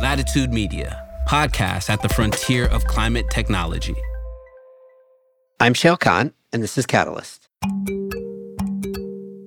[0.00, 3.96] Latitude Media, podcast at the frontier of climate technology.
[5.58, 7.48] I'm Shayle Khan, and this is Catalyst.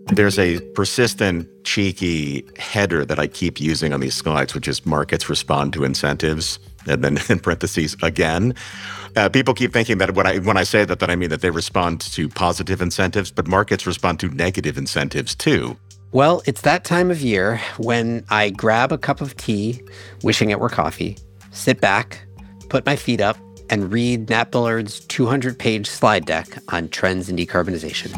[0.08, 5.30] There's a persistent, cheeky header that I keep using on these slides, which is markets
[5.30, 8.54] respond to incentives, and then in parentheses again.
[9.16, 11.40] Uh, people keep thinking that when I when I say that, that I mean that
[11.40, 15.78] they respond to positive incentives, but markets respond to negative incentives too.
[16.14, 19.82] Well, it's that time of year when I grab a cup of tea,
[20.24, 21.18] wishing it were coffee,
[21.52, 22.28] sit back,
[22.68, 23.38] put my feet up,
[23.70, 28.12] and read Nat Bullard's 200 page slide deck on trends in decarbonization.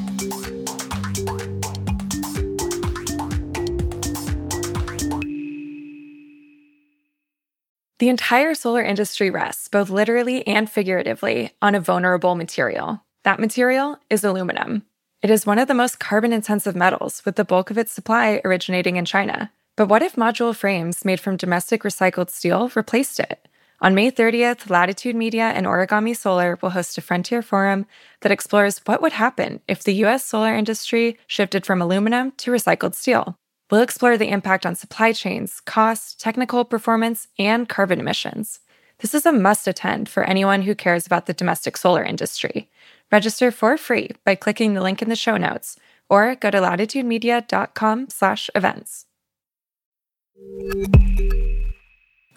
[8.00, 13.06] The entire solar industry rests, both literally and figuratively, on a vulnerable material.
[13.24, 14.82] That material is aluminum.
[15.24, 18.42] It is one of the most carbon intensive metals, with the bulk of its supply
[18.44, 19.54] originating in China.
[19.78, 23.48] But what if module frames made from domestic recycled steel replaced it?
[23.80, 27.86] On May 30th, Latitude Media and Origami Solar will host a Frontier Forum
[28.20, 32.94] that explores what would happen if the US solar industry shifted from aluminum to recycled
[32.94, 33.38] steel.
[33.72, 38.60] We'll explore the impact on supply chains, cost, technical performance, and carbon emissions.
[39.00, 42.70] This is a must attend for anyone who cares about the domestic solar industry.
[43.14, 45.78] Register for free by clicking the link in the show notes
[46.10, 49.06] or go to latitudemedia.com slash events.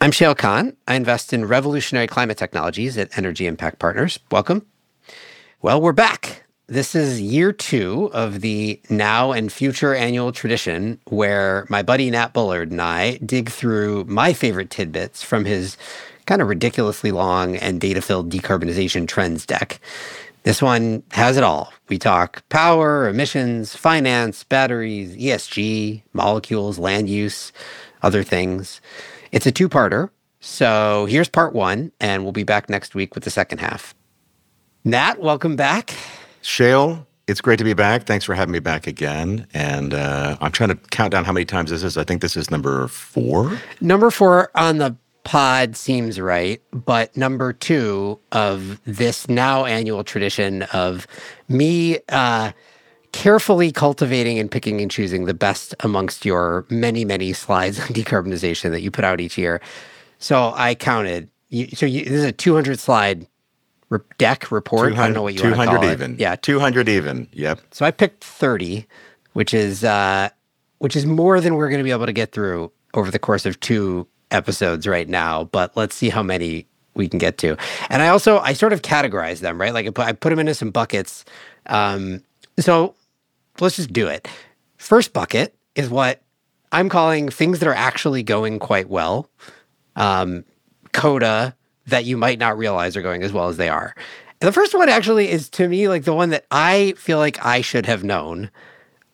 [0.02, 0.76] I'm Shayle Khan.
[0.86, 4.18] I invest in revolutionary climate technologies at Energy Impact Partners.
[4.30, 4.66] Welcome.
[5.62, 6.44] Well, we're back.
[6.66, 12.34] This is year two of the now and future annual tradition where my buddy Nat
[12.34, 15.78] Bullard and I dig through my favorite tidbits from his
[16.26, 19.80] kind of ridiculously long and data filled decarbonization trends deck.
[20.46, 21.72] This one has it all.
[21.88, 27.52] We talk power, emissions, finance, batteries, ESG, molecules, land use,
[28.04, 28.80] other things.
[29.32, 30.08] It's a two parter.
[30.38, 33.92] So here's part one, and we'll be back next week with the second half.
[34.84, 35.92] Nat, welcome back.
[36.44, 38.04] Shayle, it's great to be back.
[38.04, 39.48] Thanks for having me back again.
[39.52, 41.98] And uh, I'm trying to count down how many times this is.
[41.98, 43.60] I think this is number four.
[43.80, 44.96] Number four on the
[45.26, 51.06] pod seems right, but number two of this now annual tradition of
[51.48, 52.52] me uh,
[53.10, 58.70] carefully cultivating and picking and choosing the best amongst your many, many slides on decarbonization
[58.70, 59.60] that you put out each year.
[60.20, 61.28] So I counted.
[61.48, 63.26] You, so you, this is a 200 slide
[63.88, 64.92] re- deck report.
[64.92, 66.14] I don't know what you 200 want to call even.
[66.14, 66.20] It.
[66.20, 67.28] Yeah, 200 even.
[67.32, 67.60] Yep.
[67.72, 68.86] So I picked 30,
[69.32, 70.28] which is uh,
[70.78, 73.44] which is more than we're going to be able to get through over the course
[73.44, 77.56] of two episodes right now, but let's see how many we can get to.
[77.90, 79.72] And I also I sort of categorize them, right?
[79.72, 81.24] Like I put, I put them into some buckets.
[81.66, 82.22] Um,
[82.58, 82.94] so
[83.60, 84.28] let's just do it.
[84.76, 86.22] First bucket is what
[86.72, 89.30] I'm calling things that are actually going quite well.
[89.94, 90.44] Um,
[90.92, 91.54] coda
[91.86, 93.94] that you might not realize are going as well as they are.
[94.40, 97.44] And the first one actually is to me like the one that I feel like
[97.44, 98.50] I should have known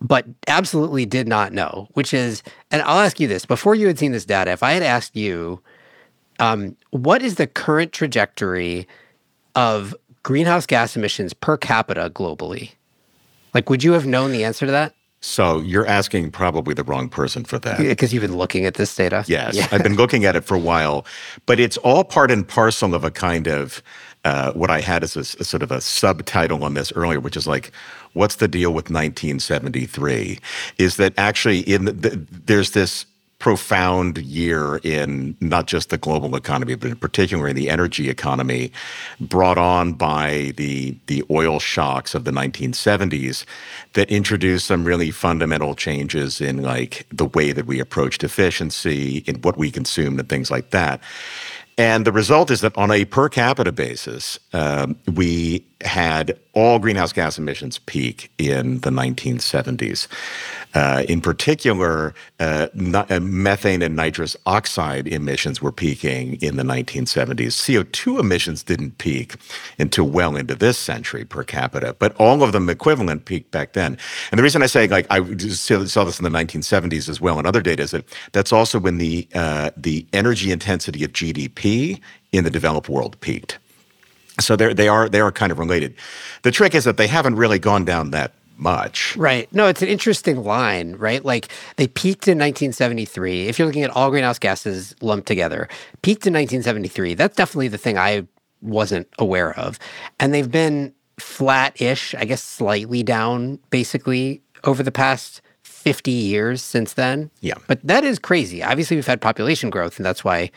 [0.02, 3.98] but absolutely did not know, which is, and I'll ask you this before you had
[3.98, 5.62] seen this data, if I had asked you,
[6.38, 8.88] um, what is the current trajectory
[9.54, 12.72] of greenhouse gas emissions per capita globally?
[13.54, 14.94] Like, would you have known the answer to that?
[15.20, 17.78] So you're asking probably the wrong person for that.
[17.78, 19.24] Because you've been looking at this data?
[19.28, 19.68] Yes, yeah.
[19.70, 21.06] I've been looking at it for a while,
[21.46, 23.84] but it's all part and parcel of a kind of
[24.24, 27.36] uh, what I had as a, a, sort of a subtitle on this earlier, which
[27.36, 27.72] is like,
[28.12, 30.38] what's the deal with 1973?
[30.78, 33.06] Is that actually in the, the, there's this
[33.42, 38.70] profound year in not just the global economy, but in particular in the energy economy,
[39.20, 43.44] brought on by the the oil shocks of the 1970s,
[43.94, 49.34] that introduced some really fundamental changes in like the way that we approached efficiency, in
[49.40, 51.00] what we consumed, and things like that.
[51.78, 57.12] And the result is that on a per capita basis, um, we had all greenhouse
[57.12, 60.06] gas emissions peak in the 1970s.
[60.74, 67.52] Uh, in particular, uh, uh, methane and nitrous oxide emissions were peaking in the 1970s.
[67.52, 69.36] CO2 emissions didn't peak
[69.78, 73.98] until well into this century per capita, but all of them equivalent peaked back then.
[74.30, 77.46] And the reason I say, like, I saw this in the 1970s as well, and
[77.46, 82.00] other data is that that's also when the uh, the energy intensity of GDP
[82.32, 83.58] in the developed world peaked.
[84.40, 85.94] So they are they are kind of related.
[86.42, 89.16] The trick is that they haven't really gone down that much.
[89.16, 89.52] Right.
[89.52, 91.24] No, it's an interesting line, right?
[91.24, 93.48] Like they peaked in 1973.
[93.48, 95.68] If you're looking at all greenhouse gases lumped together,
[96.02, 97.14] peaked in 1973.
[97.14, 98.26] That's definitely the thing I
[98.60, 99.78] wasn't aware of.
[100.20, 106.94] And they've been flat-ish, I guess slightly down basically over the past 50 years since
[106.94, 107.30] then.
[107.40, 107.54] Yeah.
[107.66, 108.62] But that is crazy.
[108.62, 110.50] Obviously, we've had population growth, and that's why,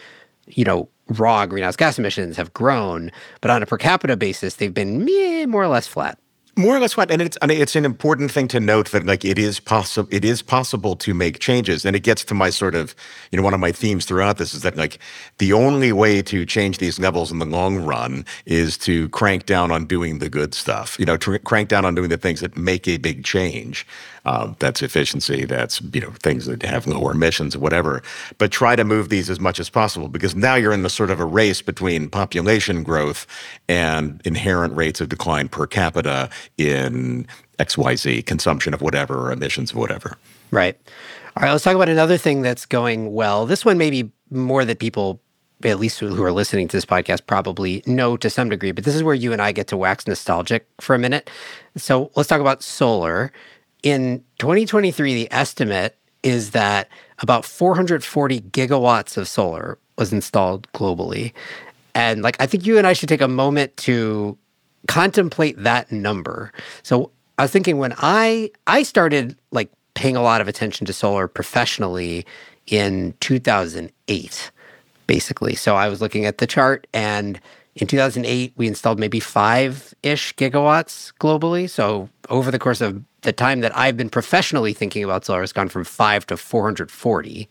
[0.48, 3.12] you know, raw greenhouse gas emissions have grown.
[3.42, 6.18] But on a per capita basis, they've been meh, more or less flat.
[6.58, 9.38] More or less what, and it's it's an important thing to note that like it
[9.38, 12.96] is possible it is possible to make changes, and it gets to my sort of
[13.30, 14.98] you know one of my themes throughout this is that like
[15.40, 19.70] the only way to change these levels in the long run is to crank down
[19.70, 22.88] on doing the good stuff, you know, crank down on doing the things that make
[22.88, 23.86] a big change.
[24.26, 25.46] Um, that's efficiency.
[25.46, 28.02] That's you know things that have lower emissions, whatever.
[28.38, 31.12] But try to move these as much as possible because now you're in the sort
[31.12, 33.28] of a race between population growth
[33.68, 37.28] and inherent rates of decline per capita in
[37.60, 40.18] XYZ consumption of whatever or emissions of whatever.
[40.52, 40.78] Right.
[41.38, 41.52] All right.
[41.52, 43.46] Let's talk about another thing that's going well.
[43.46, 45.22] This one may be more that people
[45.64, 48.96] at least who are listening to this podcast probably know to some degree, but this
[48.96, 51.30] is where you and I get to wax nostalgic for a minute.
[51.78, 53.32] So let's talk about solar
[53.86, 56.90] in 2023, the estimate is that
[57.20, 61.32] about 440 gigawatts of solar was installed globally.
[61.94, 64.38] And like, I think you and I should take a moment to
[64.88, 66.52] contemplate that number.
[66.82, 70.94] So I was thinking when I I started like paying a lot of attention to
[70.94, 72.26] solar professionally
[72.68, 74.52] in 2008
[75.08, 75.54] basically.
[75.54, 77.40] So I was looking at the chart and
[77.76, 81.70] in 2008 we installed maybe 5ish gigawatts globally.
[81.70, 85.52] So over the course of the time that I've been professionally thinking about solar has
[85.52, 87.50] gone from five to 440.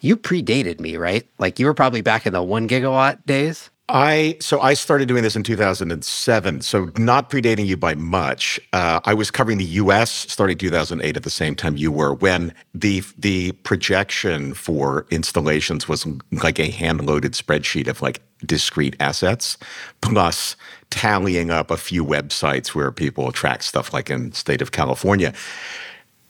[0.00, 1.26] You predated me, right?
[1.38, 3.70] Like you were probably back in the one gigawatt days.
[3.90, 8.60] I so I started doing this in 2007, so not predating you by much.
[8.74, 10.10] Uh, I was covering the U.S.
[10.10, 16.06] starting 2008 at the same time you were, when the the projection for installations was
[16.32, 19.56] like a hand-loaded spreadsheet of like discrete assets,
[20.00, 20.56] plus
[20.90, 25.32] tallying up a few websites where people track stuff, like in state of California.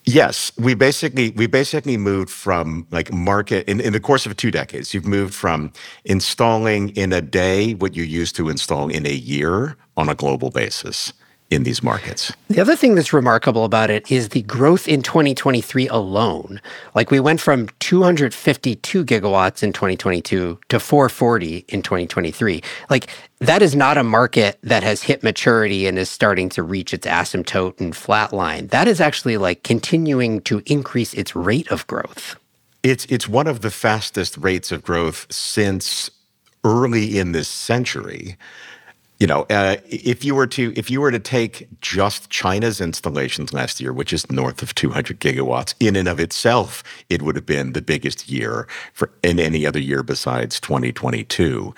[0.04, 4.50] Yes, we basically we basically moved from like market in, in the course of two
[4.50, 4.94] decades.
[4.94, 5.70] You've moved from
[6.06, 10.50] installing in a day what you used to install in a year on a global
[10.50, 11.12] basis
[11.50, 12.32] in these markets.
[12.48, 16.60] The other thing that's remarkable about it is the growth in 2023 alone.
[16.94, 22.62] Like we went from 252 gigawatts in 2022 to 440 in 2023.
[22.90, 23.08] Like
[23.38, 27.06] that is not a market that has hit maturity and is starting to reach its
[27.06, 28.68] asymptote and flatline.
[28.70, 32.36] That is actually like continuing to increase its rate of growth.
[32.82, 36.10] It's it's one of the fastest rates of growth since
[36.64, 38.36] early in this century
[39.18, 43.52] you know, uh, if you were to if you were to take just China's installations
[43.52, 47.46] last year, which is north of 200 gigawatts, in and of itself, it would have
[47.46, 51.74] been the biggest year for in any other year besides 2022.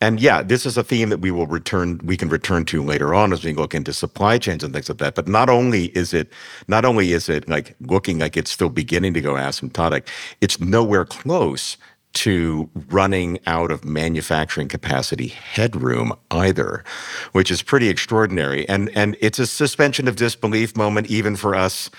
[0.00, 3.12] And yeah, this is a theme that we will return we can return to later
[3.12, 5.14] on as we look into supply chains and things like that.
[5.14, 6.32] But not only is it
[6.68, 10.06] not only is it like looking like it's still beginning to go asymptotic,
[10.40, 11.76] it's nowhere close
[12.14, 16.84] to running out of manufacturing capacity headroom either,
[17.32, 18.68] which is pretty extraordinary.
[18.68, 21.90] And and it's a suspension of disbelief moment even for us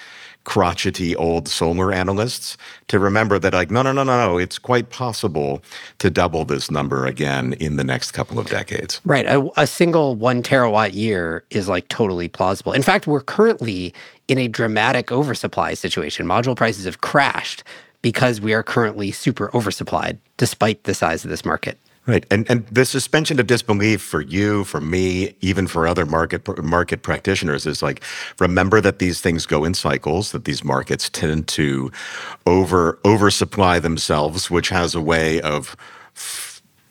[0.45, 2.57] crotchety old solar analysts
[2.87, 5.61] to remember that like no no no no no it's quite possible
[5.99, 9.01] to double this number again in the next couple of decades.
[9.05, 9.25] Right.
[9.25, 12.71] A, a single one terawatt year is like totally plausible.
[12.73, 13.93] In fact we're currently
[14.27, 16.25] in a dramatic oversupply situation.
[16.25, 17.63] Module prices have crashed
[18.01, 21.77] because we are currently super oversupplied despite the size of this market.
[22.07, 26.47] Right, and and the suspension of disbelief for you, for me, even for other market
[26.63, 28.03] market practitioners is like
[28.39, 30.31] remember that these things go in cycles.
[30.31, 31.91] That these markets tend to
[32.47, 35.75] over oversupply themselves, which has a way of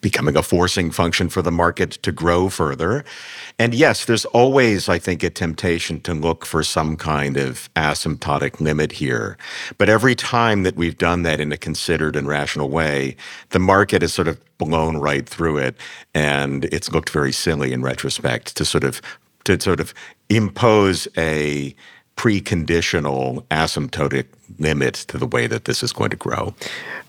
[0.00, 3.04] becoming a forcing function for the market to grow further.
[3.58, 8.60] And yes, there's always, I think, a temptation to look for some kind of asymptotic
[8.60, 9.36] limit here.
[9.76, 13.16] But every time that we've done that in a considered and rational way,
[13.50, 15.76] the market has sort of blown right through it.
[16.14, 19.00] And it's looked very silly in retrospect to sort of
[19.44, 19.94] to sort of
[20.28, 21.74] impose a
[22.18, 24.26] preconditional asymptotic
[24.58, 26.46] limit to the way that this is going to grow.
[26.46, 26.54] All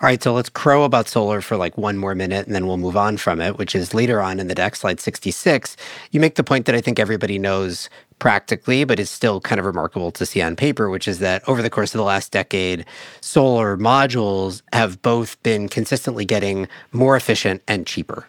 [0.04, 2.96] right, so let's crow about solar for like one more minute and then we'll move
[2.96, 5.76] on from it, which is later on in the deck, slide 66.
[6.12, 7.90] You make the point that I think everybody knows
[8.20, 11.64] practically, but is still kind of remarkable to see on paper, which is that over
[11.64, 12.86] the course of the last decade,
[13.20, 18.28] solar modules have both been consistently getting more efficient and cheaper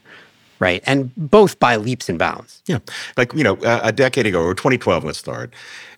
[0.61, 0.83] right?
[0.87, 2.63] And both by leaps and bounds.
[2.67, 2.79] Yeah.
[3.17, 5.53] Like, you know, a decade ago, or 2012, let's start,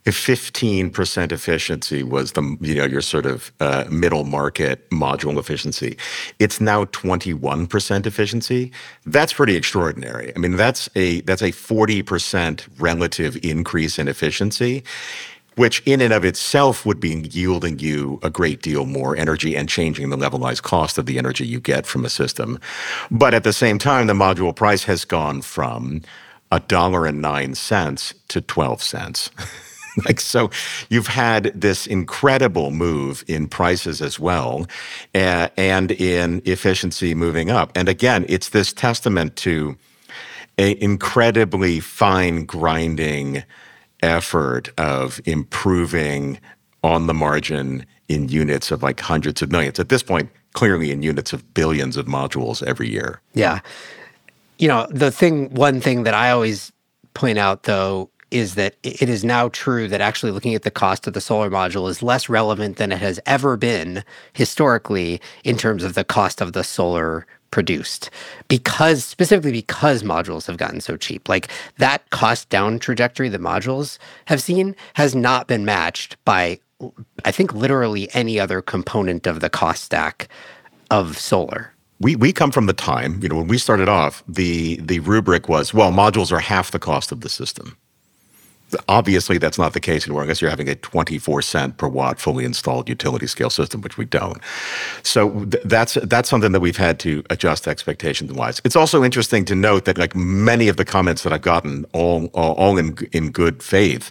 [0.05, 5.97] if 15% efficiency was the you know your sort of uh, middle market module efficiency
[6.39, 8.73] it's now 21% efficiency
[9.07, 14.83] that's pretty extraordinary i mean that's a that's a 40% relative increase in efficiency
[15.57, 19.69] which in and of itself would be yielding you a great deal more energy and
[19.69, 22.59] changing the levelized cost of the energy you get from a system.
[23.11, 26.03] But at the same time, the module price has gone from
[26.51, 29.31] a dollar and nine cents to 12 cents.
[30.07, 30.51] like so
[30.89, 34.67] you've had this incredible move in prices as well
[35.15, 39.77] uh, and in efficiency moving up and again it's this testament to
[40.57, 43.43] an incredibly fine grinding
[44.03, 46.41] effort of improving
[46.83, 49.79] on the margin in units of like hundreds of millions.
[49.79, 53.21] At this point, clearly in units of billions of modules every year.
[53.35, 53.61] Yeah.
[54.59, 56.73] You know, the thing, one thing that I always
[57.15, 61.07] point out though is that it is now true that actually looking at the cost
[61.07, 65.85] of the solar module is less relevant than it has ever been historically in terms
[65.85, 68.11] of the cost of the solar produced
[68.49, 71.29] because specifically because modules have gotten so cheap.
[71.29, 76.59] Like that cost down trajectory that modules have seen has not been matched by
[77.25, 80.29] i think literally any other component of the cost stack
[80.91, 81.73] of solar.
[82.01, 85.49] We, we come from the time you know when we started off the the rubric
[85.49, 87.77] was well modules are half the cost of the system
[88.89, 92.45] Obviously, that's not the case anymore unless you're having a 24 cent per watt fully
[92.45, 94.39] installed utility scale system, which we don't.
[95.03, 98.61] So th- that's that's something that we've had to adjust expectations wise.
[98.65, 102.27] It's also interesting to note that like many of the comments that I've gotten, all
[102.33, 104.11] all, all in in good faith,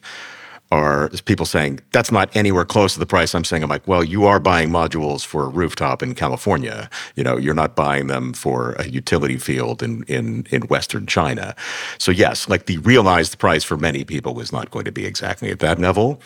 [0.72, 3.64] are people saying that's not anywhere close to the price I'm saying.
[3.64, 6.90] I'm like, well, you are buying modules for a rooftop in California.
[7.16, 11.56] You know, you're not buying them for a utility field in in in Western China.
[11.98, 15.52] So yes, like the realized price for many people is not going to be exactly
[15.52, 16.22] at that level,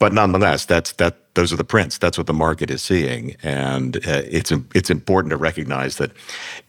[0.00, 1.18] but nonetheless, that's that.
[1.34, 1.98] Those are the prints.
[1.98, 6.10] That's what the market is seeing, and uh, it's it's important to recognize that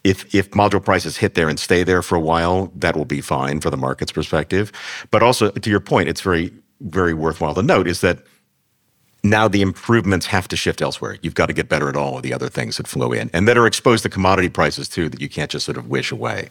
[0.04, 3.22] if if module prices hit there and stay there for a while, that will be
[3.22, 4.72] fine for the market's perspective.
[5.10, 8.20] But also, to your point, it's very very worthwhile to note is that
[9.24, 11.18] now the improvements have to shift elsewhere.
[11.22, 13.48] You've got to get better at all of the other things that flow in and
[13.48, 16.50] that are exposed to commodity prices too, that you can't just sort of wish away.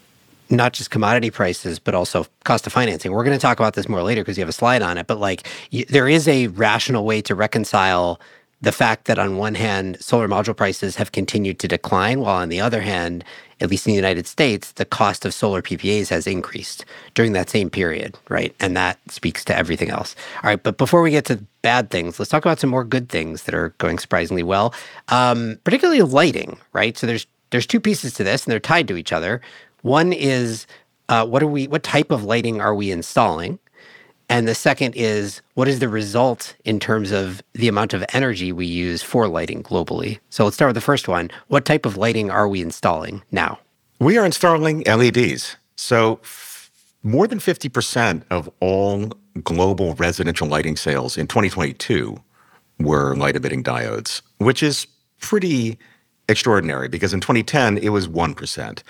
[0.49, 3.13] Not just commodity prices, but also cost of financing.
[3.13, 5.07] We're going to talk about this more later because you have a slide on it.
[5.07, 8.21] But like, y- there is a rational way to reconcile
[8.61, 12.49] the fact that on one hand, solar module prices have continued to decline, while on
[12.49, 13.25] the other hand,
[13.61, 17.51] at least in the United States, the cost of solar PPAs has increased during that
[17.51, 18.55] same period, right?
[18.61, 20.17] And that speaks to everything else.
[20.43, 23.09] All right, but before we get to bad things, let's talk about some more good
[23.09, 24.75] things that are going surprisingly well,
[25.09, 26.97] um, particularly lighting, right?
[26.99, 29.41] So there's there's two pieces to this, and they're tied to each other.
[29.83, 30.67] One is
[31.09, 31.69] uh, what are we?
[31.69, 33.59] What type of lighting are we installing?
[34.31, 38.53] And the second is what is the result in terms of the amount of energy
[38.53, 40.21] we use for lighting globally?
[40.31, 41.33] So let's start with the first one.
[41.49, 43.59] What type of lighting are we installing now?
[43.99, 45.57] We are installing LEDs.
[45.75, 46.71] So f-
[47.03, 49.11] more than 50% of all
[49.43, 52.23] global residential lighting sales in 2022
[52.79, 54.87] were light emitting diodes, which is
[55.19, 55.77] pretty
[56.29, 58.83] extraordinary because in 2010 it was 1%.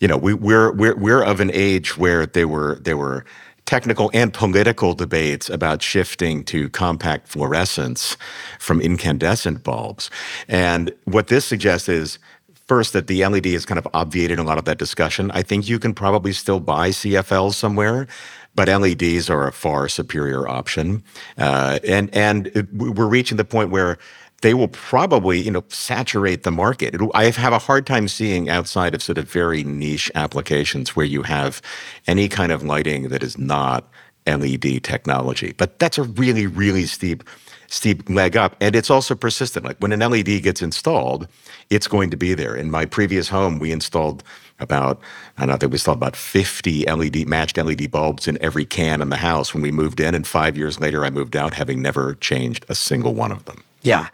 [0.00, 3.24] You know, we, we're, we're, we're of an age where they were, they were
[3.66, 8.16] technical and political debates about shifting to compact fluorescence
[8.58, 10.10] from incandescent bulbs.
[10.48, 12.18] And what this suggests is
[12.66, 15.30] first that the LED has kind of obviated a lot of that discussion.
[15.32, 18.06] I think you can probably still buy CFLs somewhere,
[18.54, 21.02] but LEDs are a far superior option.
[21.38, 23.98] Uh, and and we're reaching the point where
[24.46, 26.94] they will probably, you know, saturate the market.
[26.94, 31.04] It'll, I have a hard time seeing outside of sort of very niche applications where
[31.04, 31.60] you have
[32.06, 33.90] any kind of lighting that is not
[34.24, 35.52] LED technology.
[35.58, 37.24] But that's a really, really steep,
[37.66, 38.54] steep leg up.
[38.60, 39.66] And it's also persistent.
[39.66, 41.26] Like when an LED gets installed,
[41.68, 42.54] it's going to be there.
[42.54, 44.22] In my previous home, we installed
[44.60, 45.00] about,
[45.38, 49.10] I don't know, we installed about 50 LED, matched LED bulbs in every can in
[49.10, 50.14] the house when we moved in.
[50.14, 53.64] And five years later, I moved out having never changed a single one of them.
[53.86, 54.08] Yeah.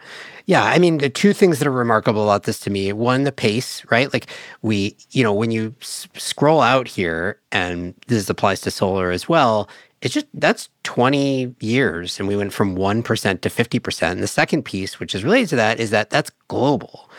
[0.45, 3.31] Yeah, I mean, the two things that are remarkable about this to me one, the
[3.31, 4.11] pace, right?
[4.13, 4.27] Like,
[4.61, 9.27] we, you know, when you s- scroll out here, and this applies to solar as
[9.29, 9.69] well,
[10.01, 12.19] it's just that's 20 years.
[12.19, 14.11] And we went from 1% to 50%.
[14.11, 17.09] And the second piece, which is related to that, is that that's global,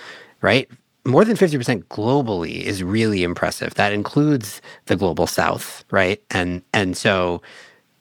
[0.42, 0.68] right?
[1.06, 3.74] More than 50% globally is really impressive.
[3.74, 6.22] That includes the global south, right?
[6.30, 7.40] And and so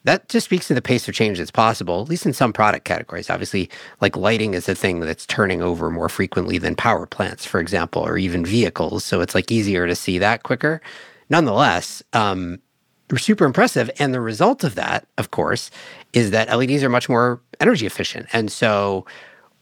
[0.04, 2.86] that just speaks to the pace of change that's possible, at least in some product
[2.86, 3.30] categories.
[3.30, 3.70] Obviously,
[4.02, 8.02] like lighting is a thing that's turning over more frequently than power plants, for example,
[8.02, 9.04] or even vehicles.
[9.04, 10.82] So it's like easier to see that quicker.
[11.30, 12.60] Nonetheless, um,
[13.18, 13.90] super impressive.
[14.00, 15.72] And the result of that, of course,
[16.14, 18.28] is that LEDs are much more energy efficient.
[18.34, 19.06] And so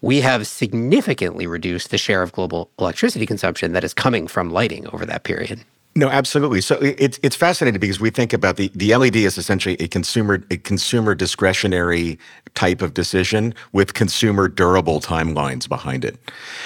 [0.02, 4.88] we have significantly reduced the share of global electricity consumption that is coming from lighting
[4.88, 5.64] over that period.
[5.94, 6.62] No, absolutely.
[6.62, 10.42] So it's it's fascinating because we think about the the LED is essentially a consumer
[10.50, 12.18] a consumer discretionary
[12.54, 16.18] type of decision with consumer durable timelines behind it.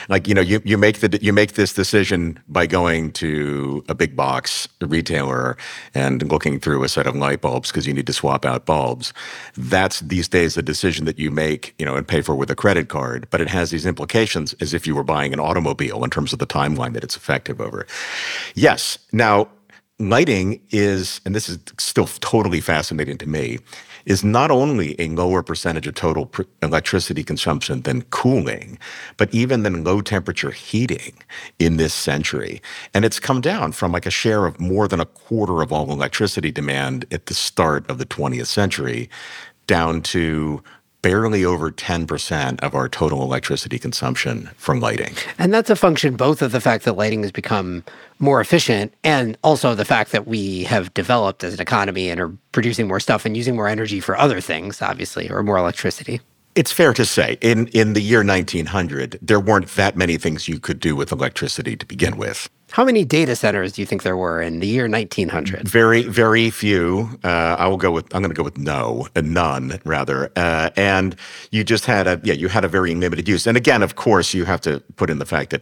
[0.09, 3.95] Like you know, you you make the you make this decision by going to a
[3.95, 5.57] big box retailer
[5.95, 9.11] and looking through a set of light bulbs because you need to swap out bulbs.
[9.57, 12.55] That's these days a decision that you make, you know, and pay for with a
[12.55, 13.27] credit card.
[13.31, 16.37] But it has these implications as if you were buying an automobile in terms of
[16.37, 17.87] the timeline that it's effective over.
[18.53, 19.47] Yes now,
[19.97, 23.59] lighting is, and this is still totally fascinating to me,
[24.05, 28.77] is not only a lower percentage of total pr- electricity consumption than cooling,
[29.15, 31.13] but even than low temperature heating
[31.59, 32.61] in this century.
[32.93, 35.89] And it's come down from like a share of more than a quarter of all
[35.93, 39.09] electricity demand at the start of the 20th century
[39.65, 40.61] down to
[41.05, 45.13] barely over 10% of our total electricity consumption from lighting.
[45.37, 47.83] And that's a function both of the fact that lighting has become
[48.17, 52.31] more efficient and also the fact that we have developed as an economy and are
[52.53, 56.21] producing more stuff and using more energy for other things, obviously, or more electricity.
[56.55, 60.59] It's fair to say in, in the year 1900, there weren't that many things you
[60.59, 62.49] could do with electricity to begin with.
[62.75, 65.65] How many data centers do you think there were in the year 1900?
[65.65, 67.09] Very, very few.
[67.23, 68.13] Uh, I will go with.
[68.13, 70.29] I'm going to go with no, uh, none rather.
[70.35, 71.15] Uh, and
[71.51, 73.47] you just had a yeah, you had a very limited use.
[73.47, 75.61] And again, of course, you have to put in the fact that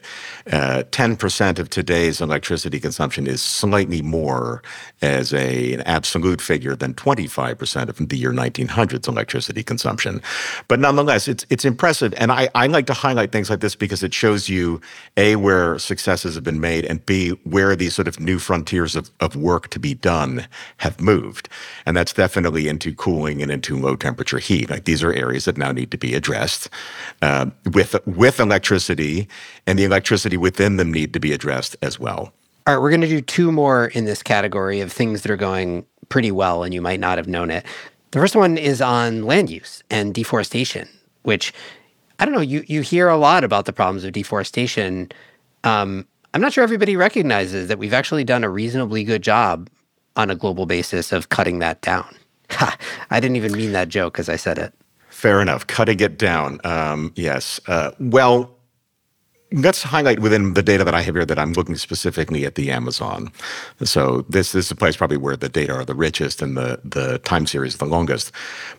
[0.52, 4.64] uh, 10% of today's electricity consumption is slightly more
[5.04, 10.20] as a an absolute figure than 25% of the year 1900's electricity consumption.
[10.68, 12.12] But nonetheless, it's it's impressive.
[12.18, 14.82] And I I like to highlight things like this because it shows you
[15.16, 19.12] a where successes have been made and be where these sort of new frontiers of,
[19.20, 21.50] of work to be done have moved.
[21.86, 24.70] And that's definitely into cooling and into low temperature heat.
[24.70, 26.70] Like these are areas that now need to be addressed
[27.22, 29.28] uh, with, with electricity,
[29.68, 32.34] and the electricity within them need to be addressed as well.
[32.66, 35.38] All right, we're going to do two more in this category of things that are
[35.38, 37.66] going pretty well and you might not have known it.
[38.12, 40.88] The first one is on land use and deforestation,
[41.24, 41.52] which
[42.20, 45.12] I don't know, you, you hear a lot about the problems of deforestation.
[45.64, 49.70] Um, I'm not sure everybody recognizes that we've actually done a reasonably good job
[50.16, 52.16] on a global basis of cutting that down.
[53.10, 54.74] I didn't even mean that joke as I said it.
[55.10, 55.68] Fair enough.
[55.68, 56.60] Cutting it down.
[56.64, 57.60] Um, yes.
[57.68, 58.58] Uh, well,
[59.52, 62.72] let's highlight within the data that I have here that I'm looking specifically at the
[62.72, 63.32] Amazon.
[63.84, 66.82] So this, this is a place probably where the data are the richest and the,
[66.84, 68.32] the time series the longest.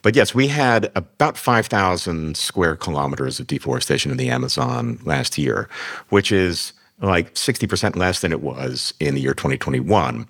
[0.02, 5.68] But yes, we had about 5,000 square kilometers of deforestation in the Amazon last year,
[6.08, 10.26] which is like 60% less than it was in the year 2021,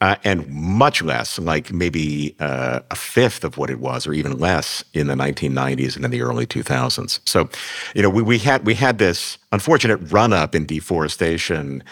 [0.00, 4.38] uh, and much less, like maybe uh, a fifth of what it was, or even
[4.38, 7.20] less in the 1990s and in the early 2000s.
[7.28, 7.48] So,
[7.94, 11.82] you know, we, we had we had this unfortunate run up in deforestation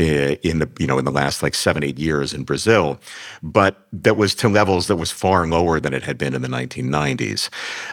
[0.00, 3.00] uh, in the you know in the last like seven eight years in Brazil,
[3.42, 6.48] but that was to levels that was far lower than it had been in the
[6.48, 7.48] 1990s.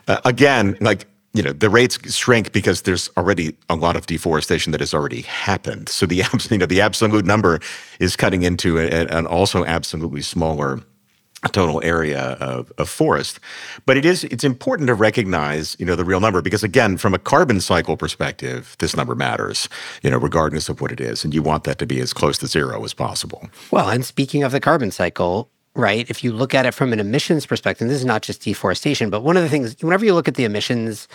[0.08, 4.72] Uh, again, like you know the rates shrink because there's already a lot of deforestation
[4.72, 5.90] that has already happened.
[5.90, 6.16] So the
[6.50, 7.60] you know the absolute number
[8.00, 10.82] is cutting into an also absolutely smaller
[11.50, 13.40] total area of, of forest.
[13.86, 17.14] But it is it's important to recognize you know the real number because again from
[17.14, 19.70] a carbon cycle perspective this number matters
[20.02, 22.38] you know regardless of what it is and you want that to be as close
[22.40, 23.50] to zero as possible.
[23.72, 26.10] Well, and speaking of the carbon cycle, right?
[26.10, 29.22] If you look at it from an emissions perspective, this is not just deforestation, but
[29.22, 31.08] one of the things, whenever you look at the emissions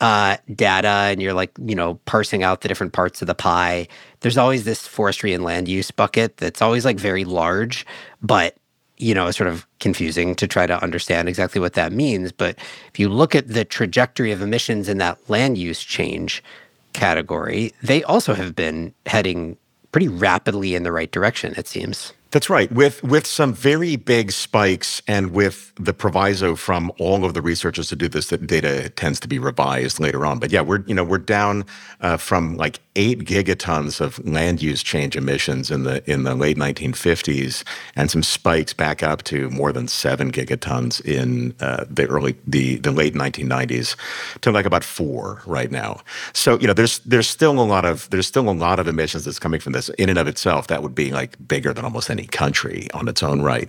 [0.00, 3.88] uh, data and you're like, you know, parsing out the different parts of the pie,
[4.20, 7.86] there's always this forestry and land use bucket that's always like very large,
[8.22, 8.56] but
[8.96, 12.30] you know, sort of confusing to try to understand exactly what that means.
[12.30, 12.56] But
[12.92, 16.44] if you look at the trajectory of emissions in that land use change
[16.92, 19.56] category, they also have been heading
[19.90, 22.12] pretty rapidly in the right direction, it seems.
[22.34, 22.70] That's right.
[22.72, 27.88] With with some very big spikes and with the proviso from all of the researchers
[27.90, 30.40] to do this that data tends to be revised later on.
[30.40, 31.64] But yeah, we're you know we're down
[32.00, 36.56] uh, from like eight gigatons of land use change emissions in the in the late
[36.56, 37.62] 1950s,
[37.94, 42.78] and some spikes back up to more than seven gigatons in uh, the early the
[42.78, 43.94] the late 1990s
[44.40, 46.00] to like about four right now.
[46.32, 49.24] So you know there's there's still a lot of there's still a lot of emissions
[49.24, 50.66] that's coming from this in and of itself.
[50.66, 53.68] That would be like bigger than almost any country on its own right.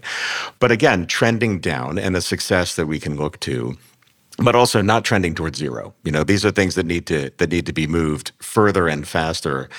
[0.59, 3.77] But again, trending down and a success that we can look to
[4.37, 5.93] but also not trending towards zero.
[6.03, 9.07] You know, these are things that need to that need to be moved further and
[9.07, 9.69] faster,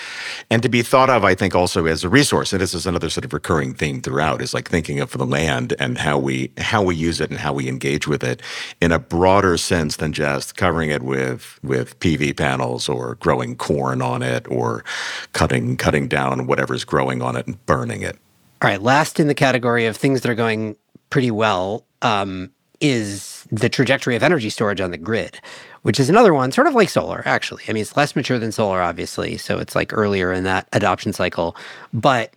[0.50, 1.24] and to be thought of.
[1.24, 2.52] I think also as a resource.
[2.52, 5.74] And this is another sort of recurring theme throughout is like thinking of the land
[5.78, 8.40] and how we how we use it and how we engage with it
[8.80, 14.00] in a broader sense than just covering it with with PV panels or growing corn
[14.00, 14.84] on it or
[15.32, 18.18] cutting cutting down whatever's growing on it and burning it.
[18.62, 20.76] All right, last in the category of things that are going
[21.10, 25.38] pretty well um, is the trajectory of energy storage on the grid,
[25.82, 27.62] which is another one, sort of like solar, actually.
[27.68, 31.12] I mean, it's less mature than solar, obviously, so it's like earlier in that adoption
[31.12, 31.54] cycle.
[31.92, 32.32] But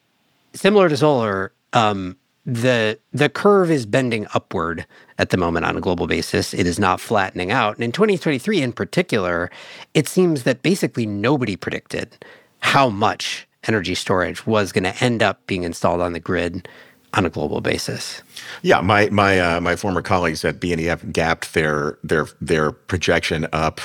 [0.53, 4.85] similar to solar, um, the the curve is bending upward
[5.19, 6.53] at the moment on a global basis.
[6.53, 7.75] It is not flattening out.
[7.75, 9.51] And in 2023 in particular,
[9.93, 12.25] it seems that basically nobody predicted
[12.59, 16.67] how much energy storage was going to end up being installed on the grid
[17.13, 18.23] on a global basis.
[18.63, 23.79] Yeah, my my uh, my former colleagues at BNEF gapped their their their projection up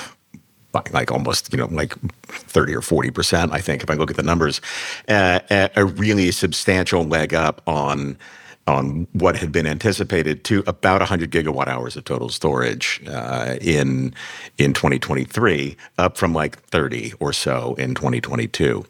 [0.73, 1.94] by like almost you know like
[2.25, 4.61] 30 or 40 percent i think if i look at the numbers
[5.07, 5.38] uh,
[5.77, 8.18] a really substantial leg up on
[8.66, 14.14] on what had been anticipated to about 100 gigawatt hours of total storage uh, in
[14.57, 18.85] in 2023, up from like 30 or so in 2022.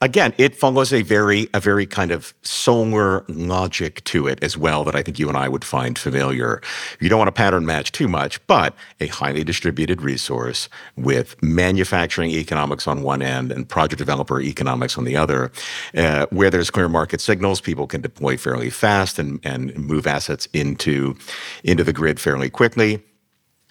[0.00, 4.84] Again, it follows a very a very kind of solar logic to it as well
[4.84, 6.60] that I think you and I would find familiar.
[7.00, 12.30] You don't want to pattern match too much, but a highly distributed resource with manufacturing
[12.30, 15.50] economics on one end and project developer economics on the other,
[15.96, 20.46] uh, where there's clear market signals, people can deploy fairly fast and, and move assets
[20.52, 21.16] into,
[21.64, 23.02] into the grid fairly quickly.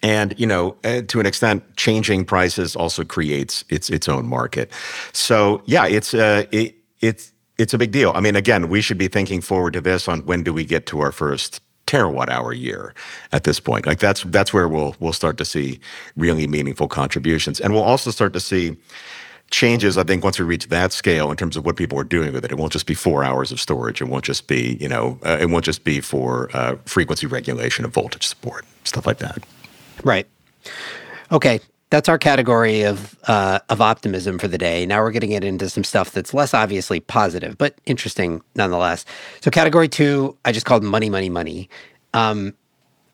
[0.02, 4.70] And you know, uh, to an extent, changing prices also creates its its own market.
[5.12, 8.12] So yeah, it's uh, it, it's it's a big deal.
[8.14, 10.86] I mean, again, we should be thinking forward to this on when do we get
[10.86, 12.92] to our first terawatt hour year
[13.32, 13.86] at this point.
[13.86, 15.80] Like that's that's where we'll we'll start to see
[16.16, 18.76] really meaningful contributions, and we'll also start to see
[19.50, 22.32] changes, I think, once we reach that scale in terms of what people are doing
[22.32, 22.52] with it.
[22.52, 24.00] It won't just be four hours of storage.
[24.00, 27.84] It won't just be, you know, uh, it won't just be for uh, frequency regulation
[27.84, 29.44] of voltage support, stuff like that.
[30.04, 30.26] Right.
[31.30, 31.60] Okay.
[31.90, 34.84] That's our category of uh, of optimism for the day.
[34.86, 39.04] Now we're getting it into some stuff that's less obviously positive, but interesting nonetheless.
[39.40, 41.70] So category two, I just called money, money, money.
[42.12, 42.54] Um,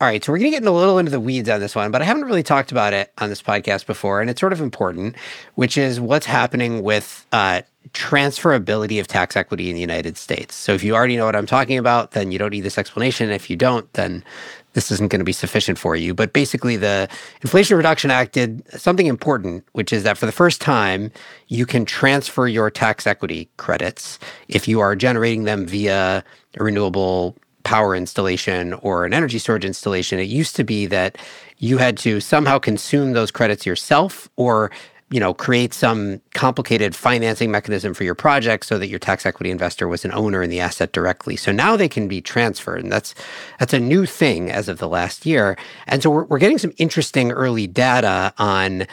[0.02, 1.92] all right, so we're going to get a little into the weeds on this one,
[1.92, 4.60] but I haven't really talked about it on this podcast before, and it's sort of
[4.60, 5.14] important,
[5.54, 10.56] which is what's happening with uh, transferability of tax equity in the United States.
[10.56, 13.30] So if you already know what I'm talking about, then you don't need this explanation.
[13.30, 14.24] If you don't, then
[14.72, 16.14] this isn't going to be sufficient for you.
[16.14, 17.08] But basically, the
[17.42, 21.12] Inflation Reduction Act did something important, which is that for the first time,
[21.46, 26.24] you can transfer your tax equity credits if you are generating them via
[26.58, 31.18] a renewable power installation or an energy storage installation, it used to be that
[31.58, 34.70] you had to somehow consume those credits yourself or
[35.10, 39.50] you know create some complicated financing mechanism for your project so that your tax equity
[39.50, 41.36] investor was an owner in the asset directly.
[41.36, 43.14] So now they can be transferred and that's
[43.58, 45.56] that's a new thing as of the last year.
[45.86, 48.86] And so we're, we're getting some interesting early data on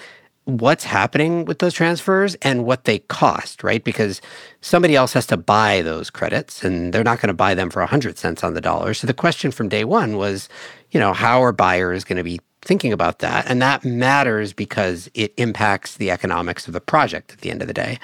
[0.49, 3.83] what's happening with those transfers and what they cost, right?
[3.83, 4.21] Because
[4.62, 7.81] somebody else has to buy those credits and they're not going to buy them for
[7.81, 8.93] 100 cents on the dollar.
[8.93, 10.49] So the question from day one was,
[10.91, 13.49] you know, how are buyers going to be thinking about that?
[13.49, 17.67] And that matters because it impacts the economics of the project at the end of
[17.67, 17.99] the day.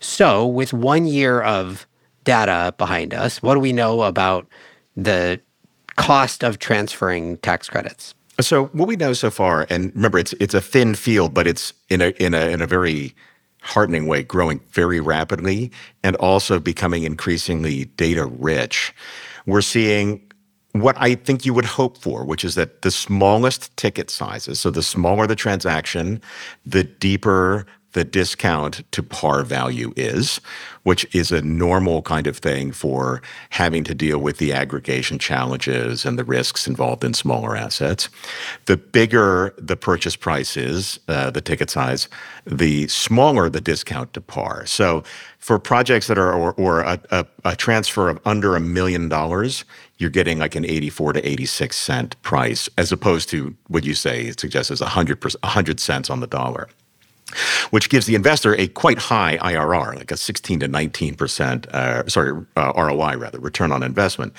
[0.00, 1.86] So with one year of
[2.24, 4.46] data behind us, what do we know about
[4.96, 5.40] the
[5.96, 8.14] cost of transferring tax credits?
[8.40, 11.72] So what we know so far, and remember, it's it's a thin field, but it's
[11.88, 13.14] in a in a in a very
[13.62, 15.70] heartening way, growing very rapidly,
[16.02, 18.94] and also becoming increasingly data rich.
[19.46, 20.22] We're seeing
[20.72, 24.70] what I think you would hope for, which is that the smallest ticket sizes, so
[24.70, 26.22] the smaller the transaction,
[26.64, 30.40] the deeper the discount to par value is,
[30.84, 36.04] which is a normal kind of thing for having to deal with the aggregation challenges
[36.04, 38.08] and the risks involved in smaller assets.
[38.66, 42.08] The bigger the purchase price is, uh, the ticket size,
[42.46, 44.66] the smaller the discount to par.
[44.66, 45.02] So
[45.38, 49.64] for projects that are, or, or a, a, a transfer of under a million dollars,
[49.98, 54.22] you're getting like an 84 to 86 cent price, as opposed to what you say
[54.26, 56.68] it suggests is 100, 100 cents on the dollar
[57.70, 62.06] which gives the investor a quite high IRR, like a 16 to 19 percent, uh,
[62.08, 64.32] sorry, uh, ROI rather, return on investment.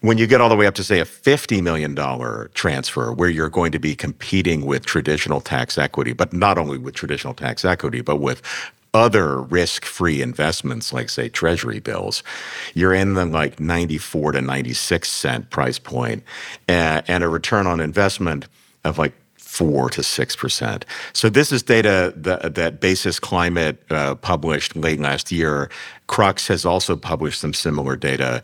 [0.00, 3.28] When you get all the way up to say a 50 million dollar transfer, where
[3.28, 7.64] you're going to be competing with traditional tax equity, but not only with traditional tax
[7.64, 8.42] equity, but with
[8.92, 12.24] other risk-free investments like say treasury bills
[12.74, 16.24] you're in the like 94 to 96 cent price point
[16.66, 18.48] and, and a return on investment
[18.84, 19.12] of like
[19.50, 20.86] four to six percent.
[21.12, 25.68] So this is data that, that Basis Climate uh, published late last year.
[26.06, 28.42] Crux has also published some similar data.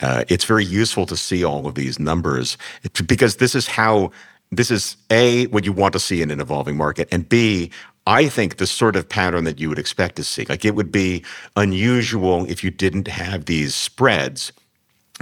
[0.00, 2.58] Uh, it's very useful to see all of these numbers
[3.06, 4.10] because this is how
[4.50, 7.70] this is a what you want to see in an evolving market, and b
[8.06, 10.44] I think the sort of pattern that you would expect to see.
[10.48, 11.24] Like it would be
[11.56, 14.52] unusual if you didn't have these spreads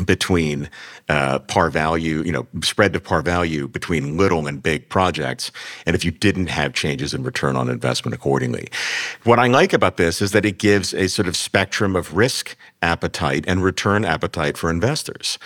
[0.05, 0.69] between
[1.09, 5.51] uh, par value, you know, spread to par value between little and big projects,
[5.87, 8.69] and if you didn't have changes in return on investment accordingly.
[9.25, 12.57] What I like about this is that it gives a sort of spectrum of risk
[12.83, 15.39] appetite and return appetite for investors.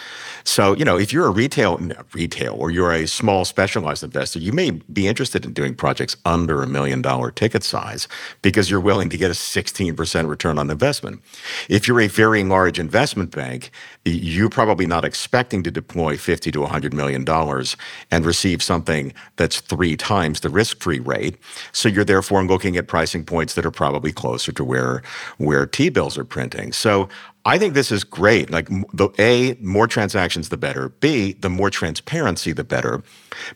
[0.45, 1.79] So, you know, if you're a retail
[2.13, 6.63] retail or you're a small specialized investor, you may be interested in doing projects under
[6.63, 8.09] a million dollar ticket size
[8.43, 11.23] because you're willing to get a 16% return on investment.
[11.69, 13.71] If you're a very large investment bank,
[14.05, 17.77] you're probably not expecting to deploy 50 to 100 million dollars
[18.11, 21.37] and receive something that's 3 times the risk-free rate.
[21.73, 25.03] So you're therefore looking at pricing points that are probably closer to where
[25.39, 26.73] where T-bills are printing.
[26.73, 27.09] So
[27.45, 28.51] I think this is great.
[28.51, 30.91] Like the A, more transactions the better.
[31.01, 33.03] B, the more transparency the better,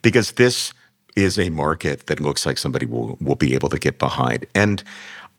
[0.03, 0.73] because this
[1.17, 4.47] is a market that looks like somebody will will be able to get behind.
[4.55, 4.83] And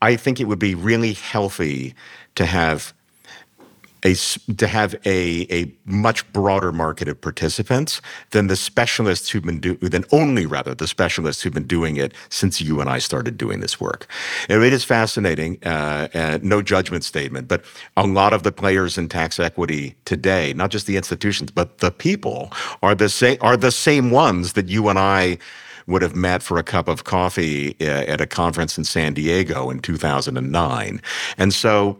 [0.01, 1.95] I think it would be really healthy
[2.35, 2.93] to have
[4.05, 4.13] a,
[4.53, 9.79] to have a, a much broader market of participants than the specialists who've been doing,
[9.81, 13.59] than only rather the specialists who've been doing it since you and I started doing
[13.59, 14.07] this work.
[14.47, 17.65] And it is fascinating, uh, uh, no judgment statement, but
[17.97, 21.91] a lot of the players in tax equity today, not just the institutions, but the
[21.91, 22.51] people
[22.83, 25.39] are the same, are the same ones that you and I
[25.87, 29.69] would have met for a cup of coffee uh, at a conference in San Diego
[29.69, 31.01] in 2009.
[31.37, 31.99] And so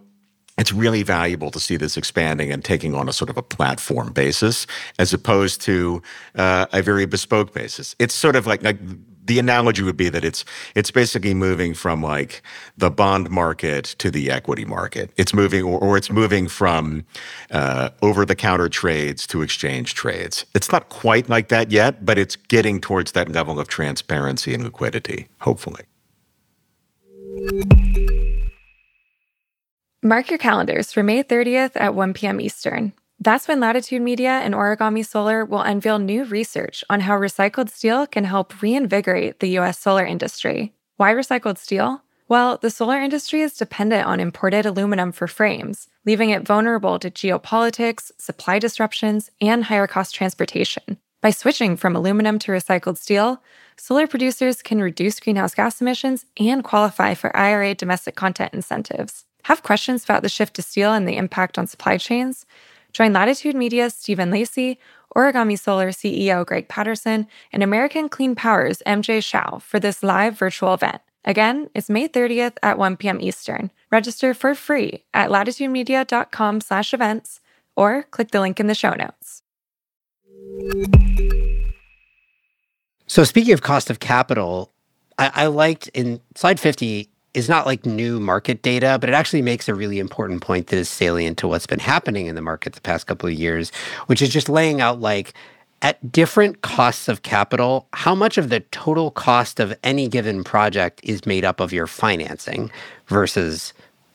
[0.58, 4.14] it's really valuable to see this expanding and taking on a sort of a platform
[4.14, 4.66] basis
[4.98, 6.02] as opposed to
[6.36, 7.96] uh, a very bespoke basis.
[8.00, 8.78] It's sort of like, like
[9.26, 12.42] the analogy would be that it's it's basically moving from like
[12.78, 15.12] the bond market to the equity market.
[15.18, 17.06] It's moving, or, or it's moving from
[17.52, 20.46] uh, over the counter trades to exchange trades.
[20.54, 24.64] It's not quite like that yet, but it's getting towards that level of transparency and
[24.64, 25.28] liquidity.
[25.40, 25.86] Hopefully.
[30.06, 32.40] Mark your calendars for May 30th at 1 p.m.
[32.40, 32.94] Eastern.
[33.20, 38.06] That's when Latitude Media and Origami Solar will unveil new research on how recycled steel
[38.06, 39.80] can help reinvigorate the U.S.
[39.80, 40.76] solar industry.
[40.98, 42.04] Why recycled steel?
[42.28, 47.10] Well, the solar industry is dependent on imported aluminum for frames, leaving it vulnerable to
[47.10, 51.00] geopolitics, supply disruptions, and higher cost transportation.
[51.24, 53.42] By switching from aluminum to recycled steel,
[53.76, 59.26] solar producers can reduce greenhouse gas emissions and qualify for IRA domestic content incentives.
[59.46, 62.48] Have questions about the shift to steel and the impact on supply chains?
[62.94, 64.80] Join Latitude Media's Stephen Lacey,
[65.16, 70.74] Origami Solar CEO Greg Patterson, and American Clean Power's MJ Shiao for this live virtual
[70.74, 71.00] event.
[71.26, 73.22] Again, it's May 30th at 1 p.m.
[73.22, 73.70] Eastern.
[73.92, 77.40] Register for free at latitudemedia.com slash events
[77.76, 79.44] or click the link in the show notes.
[83.06, 84.72] So speaking of cost of capital,
[85.20, 89.42] I, I liked in slide 50, is not like new market data, but it actually
[89.42, 92.74] makes a really important point that is salient to what's been happening in the market
[92.74, 93.72] the past couple of years,
[94.08, 95.34] which is just laying out like
[95.82, 101.02] at different costs of capital, how much of the total cost of any given project
[101.04, 102.72] is made up of your financing
[103.08, 103.74] versus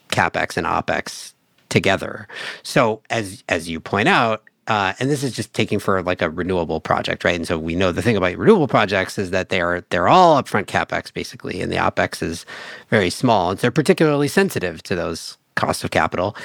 [0.08, 1.34] capex and opex
[1.68, 2.26] together.
[2.62, 6.30] So as as you point out, uh, and this is just taking for like a
[6.30, 7.34] renewable project, right?
[7.34, 10.40] And so we know the thing about renewable projects is that they are they're all
[10.40, 12.46] upfront capex basically, and the opex is
[12.88, 16.36] very small, and they're particularly sensitive to those costs of capital.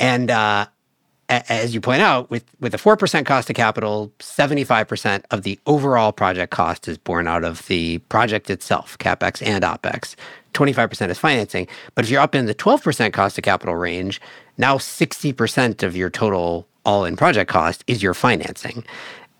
[0.00, 0.66] And uh,
[1.28, 5.26] as you point out, with with a four percent cost of capital, seventy five percent
[5.30, 10.14] of the overall project cost is borne out of the project itself, capex and opex.
[10.54, 11.66] 25% is financing.
[11.96, 14.20] But if you're up in the 12% cost of capital range,
[14.56, 18.84] now 60% of your total all in project cost is your financing.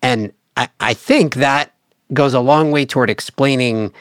[0.03, 1.73] And I, I think that
[2.13, 3.93] goes a long way toward explaining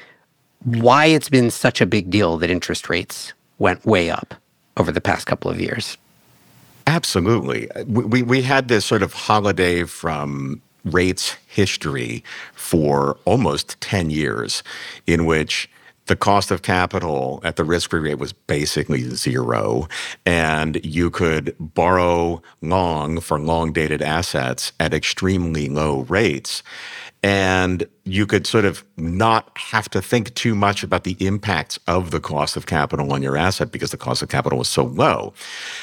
[0.64, 4.34] why it's been such a big deal that interest rates went way up
[4.78, 5.98] over the past couple of years.
[6.88, 7.70] Absolutely.
[7.86, 14.64] We, we had this sort of holiday from rates history for almost 10 years
[15.08, 15.70] in which
[16.08, 19.88] the cost of capital at the risk free rate was basically zero.
[20.26, 26.64] And you could borrow long for long dated assets at extremely low rates.
[27.26, 32.12] And you could sort of not have to think too much about the impacts of
[32.12, 35.34] the cost of capital on your asset because the cost of capital was so low.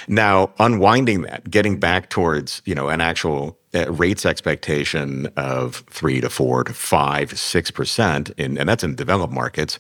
[0.07, 6.21] Now, unwinding that, getting back towards, you know, an actual uh, rates expectation of three
[6.21, 9.79] to four to five, six percent, and that's in developed markets,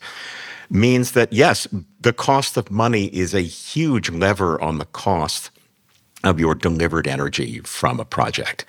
[0.70, 1.66] means that yes,
[2.00, 5.50] the cost of money is a huge lever on the cost
[6.22, 8.64] of your delivered energy from a project.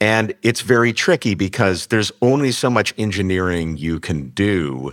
[0.00, 4.92] And it's very tricky because there's only so much engineering you can do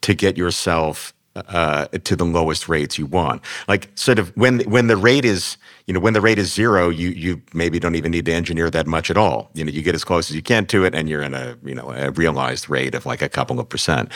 [0.00, 3.42] to get yourself uh, to the lowest rates you want.
[3.68, 6.88] Like sort of when when the rate is you know, when the rate is zero,
[6.88, 9.50] you you maybe don't even need to engineer that much at all.
[9.54, 11.56] You know, you get as close as you can to it, and you're in a
[11.64, 14.10] you know a realized rate of like a couple of percent.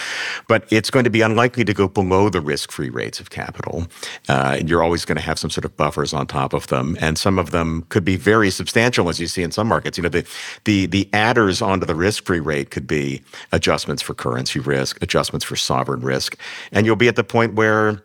[0.49, 3.87] But it's going to be unlikely to go below the risk-free rates of capital.
[4.29, 7.17] Uh, you're always going to have some sort of buffers on top of them, and
[7.17, 9.97] some of them could be very substantial, as you see in some markets.
[9.97, 10.27] You know, the
[10.65, 15.55] the the adders onto the risk-free rate could be adjustments for currency risk, adjustments for
[15.55, 16.37] sovereign risk,
[16.73, 18.03] and you'll be at the point where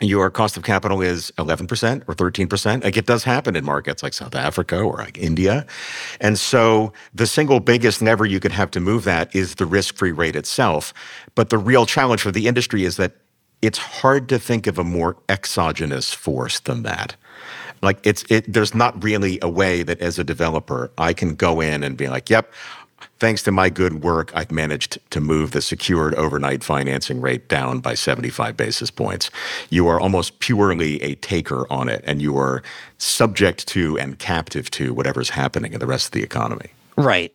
[0.00, 2.84] your cost of capital is 11% or 13%.
[2.84, 5.66] Like it does happen in markets like South Africa or like India.
[6.20, 9.96] And so the single biggest lever you could have to move that is the risk
[9.96, 10.92] free rate itself.
[11.34, 13.12] But the real challenge for the industry is that
[13.62, 17.16] it's hard to think of a more exogenous force than that.
[17.82, 21.60] Like it's it there's not really a way that as a developer I can go
[21.60, 22.52] in and be like, yep,
[23.18, 27.80] thanks to my good work, I've managed to move the secured overnight financing rate down
[27.80, 29.30] by 75 basis points.
[29.70, 32.62] You are almost purely a taker on it, and you are
[32.98, 36.70] subject to and captive to whatever's happening in the rest of the economy.
[36.96, 37.34] Right.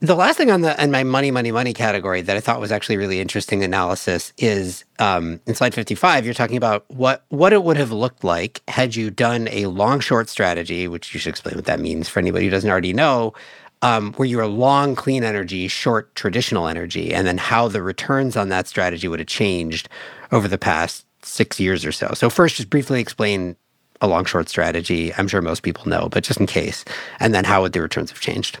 [0.00, 2.70] The last thing on the in my money, money, money category that I thought was
[2.70, 7.64] actually really interesting analysis is um, in slide 55, you're talking about what what it
[7.64, 11.56] would have looked like had you done a long short strategy, which you should explain
[11.56, 13.34] what that means for anybody who doesn't already know,
[13.82, 18.36] um, where you are long clean energy, short traditional energy, and then how the returns
[18.36, 19.88] on that strategy would have changed
[20.32, 22.12] over the past six years or so.
[22.14, 23.56] So, first, just briefly explain
[24.00, 25.12] a long short strategy.
[25.14, 26.84] I'm sure most people know, but just in case,
[27.20, 28.58] and then how would the returns have changed?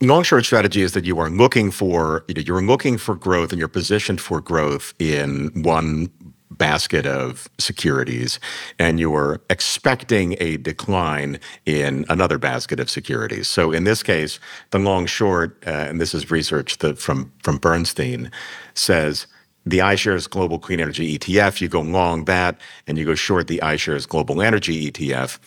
[0.00, 3.52] Long short strategy is that you are looking for you know, you're looking for growth
[3.52, 6.10] and you're positioned for growth in one
[6.50, 8.38] basket of securities
[8.78, 13.48] and you're expecting a decline in another basket of securities.
[13.48, 14.38] So in this case,
[14.70, 18.30] the long short, uh, and this is research that from, from Bernstein,
[18.74, 19.26] says
[19.66, 23.60] the iShares Global Clean Energy ETF, you go long that and you go short the
[23.62, 25.38] iShares Global Energy ETF.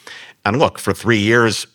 [0.43, 1.67] And look, for three years,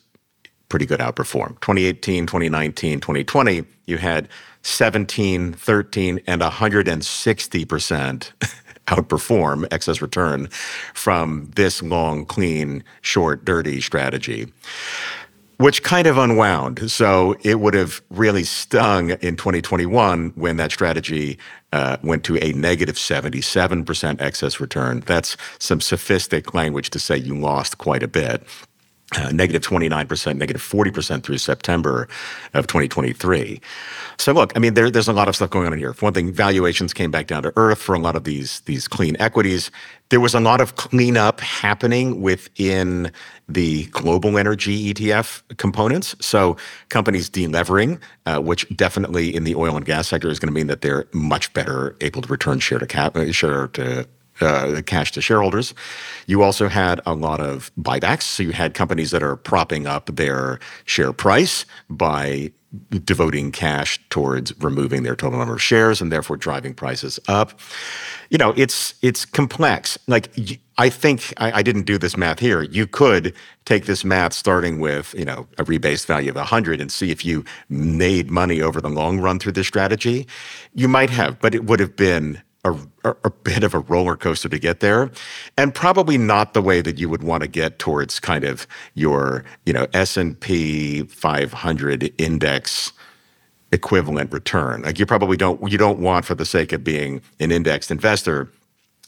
[0.69, 1.61] pretty good outperform.
[1.61, 4.29] 2018, 2019, 2020, you had
[4.63, 8.33] 17, 13, and 160%
[8.87, 10.49] outperform excess return
[10.95, 14.53] from this long, clean, short, dirty strategy
[15.63, 16.91] which kind of unwound.
[16.91, 21.39] So it would have really stung in 2021 when that strategy
[21.73, 25.05] uh, went to a negative 77% excess return.
[25.07, 28.45] That's some sophistic language to say you lost quite a bit
[29.33, 32.09] negative 29%, negative 40% through September
[32.55, 33.61] of 2023.
[34.19, 35.93] So look, I mean, there, there's a lot of stuff going on in here.
[35.93, 38.89] For one thing, valuations came back down to earth for a lot of these, these
[38.89, 39.71] clean equities.
[40.11, 43.11] There was a lot of cleanup happening within
[43.49, 46.15] the global energy ETF components.
[46.21, 46.57] So
[46.89, 50.67] companies delevering, uh, which definitely in the oil and gas sector is going to mean
[50.67, 54.07] that they're much better able to return share to cap, share to
[54.43, 55.75] uh, cash to shareholders.
[56.27, 58.23] You also had a lot of buybacks.
[58.23, 62.53] So you had companies that are propping up their share price by
[63.05, 67.59] devoting cash towards removing their total number of shares and therefore driving prices up.
[68.31, 69.99] You know, it's it's complex.
[70.07, 70.35] Like
[70.79, 72.63] I think I, I, didn't do this math here.
[72.63, 73.35] You could
[73.67, 77.27] take this math starting with you know a rebased value of 100 and see if
[77.27, 80.27] you made money over the long run through this strategy.
[80.75, 84.49] You might have, but it would have been a, a, bit of a roller coaster
[84.49, 85.11] to get there
[85.59, 89.45] and probably not the way that you would want to get towards kind of your
[89.67, 92.93] you know s&p 500 index
[93.73, 94.83] equivalent return.
[94.83, 98.49] Like you probably don't you don't want for the sake of being an indexed investor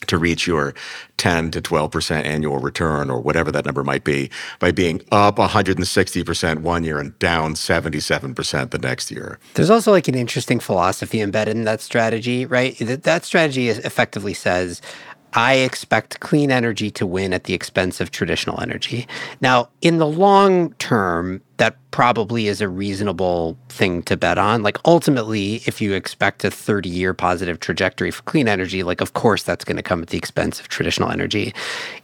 [0.08, 0.74] to reach your
[1.16, 6.58] 10 to 12% annual return or whatever that number might be by being up 160%
[6.58, 9.38] one year and down 77% the next year.
[9.54, 12.76] There's also like an interesting philosophy embedded in that strategy, right?
[12.78, 14.82] That strategy effectively says
[15.34, 19.08] I expect clean energy to win at the expense of traditional energy.
[19.40, 24.62] Now, in the long term, that probably is a reasonable thing to bet on.
[24.62, 29.14] Like, ultimately, if you expect a 30 year positive trajectory for clean energy, like, of
[29.14, 31.52] course, that's going to come at the expense of traditional energy.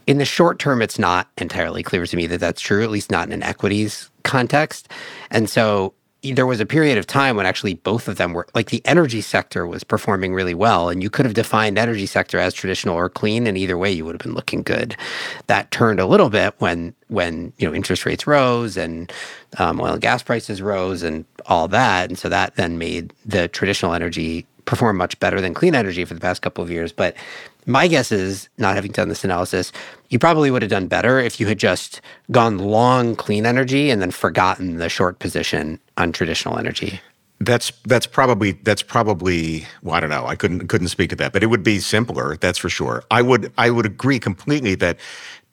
[0.06, 3.10] In the short term, it's not entirely clear to me that that's true, at least
[3.10, 4.88] not in an equities context.
[5.30, 8.70] And so, there was a period of time when actually both of them were like
[8.70, 12.52] the energy sector was performing really well and you could have defined energy sector as
[12.52, 14.96] traditional or clean and either way you would have been looking good.
[15.46, 19.12] That turned a little bit when when you know interest rates rose and
[19.58, 23.48] um, oil and gas prices rose and all that and so that then made the
[23.48, 26.92] traditional energy perform much better than clean energy for the past couple of years.
[26.92, 27.16] But
[27.66, 29.72] my guess is, not having done this analysis,
[30.10, 32.00] you probably would have done better if you had just
[32.30, 37.00] gone long clean energy and then forgotten the short position on traditional energy.
[37.42, 40.26] That's that's probably that's probably well, I don't know.
[40.26, 42.36] I couldn't couldn't speak to that, but it would be simpler.
[42.36, 43.02] That's for sure.
[43.10, 44.98] I would I would agree completely that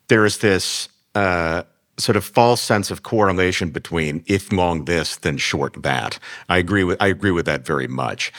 [0.08, 1.62] there is this uh,
[1.96, 6.18] sort of false sense of correlation between if long this, then short that.
[6.50, 8.32] I agree with I agree with that very much.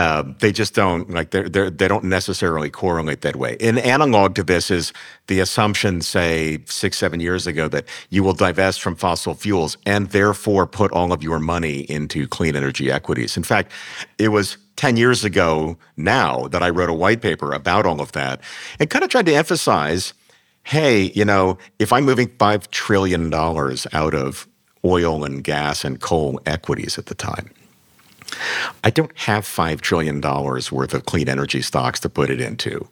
[0.00, 3.58] Uh, they just don't like they're, they're, they don't necessarily correlate that way.
[3.60, 4.94] An analog to this is
[5.26, 10.08] the assumption, say six seven years ago, that you will divest from fossil fuels and
[10.08, 13.36] therefore put all of your money into clean energy equities.
[13.36, 13.72] In fact,
[14.16, 18.12] it was 10 years ago now that I wrote a white paper about all of
[18.12, 18.40] that
[18.78, 20.14] and kind of tried to emphasize
[20.62, 24.48] hey, you know, if I'm moving $5 trillion out of
[24.82, 27.50] oil and gas and coal equities at the time,
[28.84, 32.86] I don't have $5 trillion worth of clean energy stocks to put it into.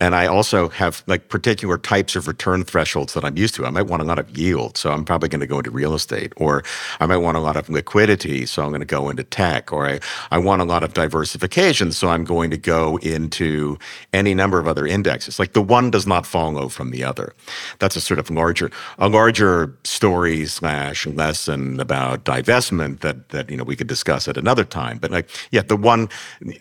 [0.00, 3.66] And I also have like particular types of return thresholds that I'm used to.
[3.66, 5.94] I might want a lot of yield, so I'm probably going to go into real
[5.94, 6.32] estate.
[6.36, 6.62] Or
[7.00, 9.72] I might want a lot of liquidity, so I'm going to go into tech.
[9.72, 13.78] Or I, I want a lot of diversification, so I'm going to go into
[14.12, 15.38] any number of other indexes.
[15.38, 17.34] Like the one does not follow from the other.
[17.78, 23.56] That's a sort of larger, a larger story slash lesson about divestment that, that, you
[23.56, 24.98] know, we could discuss at another time time.
[24.98, 26.08] But like, yeah, the one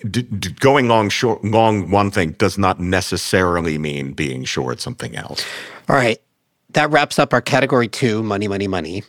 [0.09, 5.15] d- d- going long short long one thing does not necessarily mean being short something
[5.15, 5.45] else.
[5.89, 6.19] All right,
[6.71, 9.03] that wraps up our category two, money, money, money.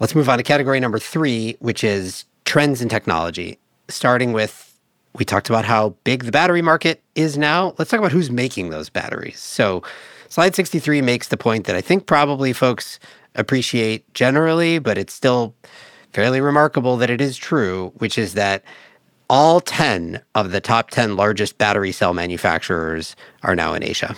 [0.00, 3.58] Let's move on to category number three, which is trends in technology.
[3.88, 4.78] Starting with,
[5.14, 7.74] we talked about how big the battery market is now.
[7.78, 9.38] Let's talk about who's making those batteries.
[9.38, 9.82] So,
[10.28, 12.98] slide 63 makes the point that I think probably folks
[13.36, 15.54] appreciate generally, but it's still
[16.16, 18.64] fairly remarkable that it is true, which is that
[19.28, 24.16] all 10 of the top 10 largest battery cell manufacturers are now in Asia.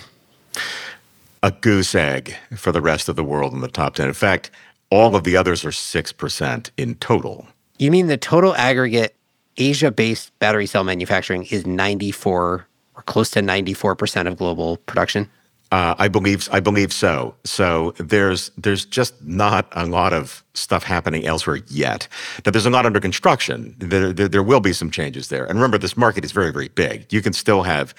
[1.42, 4.07] A goose egg for the rest of the world in the top 10.
[4.07, 4.53] In fact,
[4.90, 7.49] all of the others are 6% in total.
[7.80, 9.16] You mean the total aggregate
[9.57, 15.28] Asia based battery cell manufacturing is 94 or close to 94% of global production?
[15.70, 17.34] Uh, I believe I believe so.
[17.44, 22.08] So there's there's just not a lot of stuff happening elsewhere yet.
[22.46, 23.74] Now there's a lot under construction.
[23.78, 25.44] There, there, there will be some changes there.
[25.44, 27.12] And remember, this market is very very big.
[27.12, 27.94] You can still have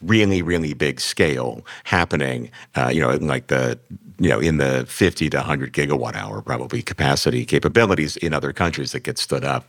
[0.00, 2.50] really really big scale happening.
[2.74, 3.78] Uh, you know, like the
[4.18, 8.90] you know in the 50 to 100 gigawatt hour probably capacity capabilities in other countries
[8.92, 9.68] that get stood up.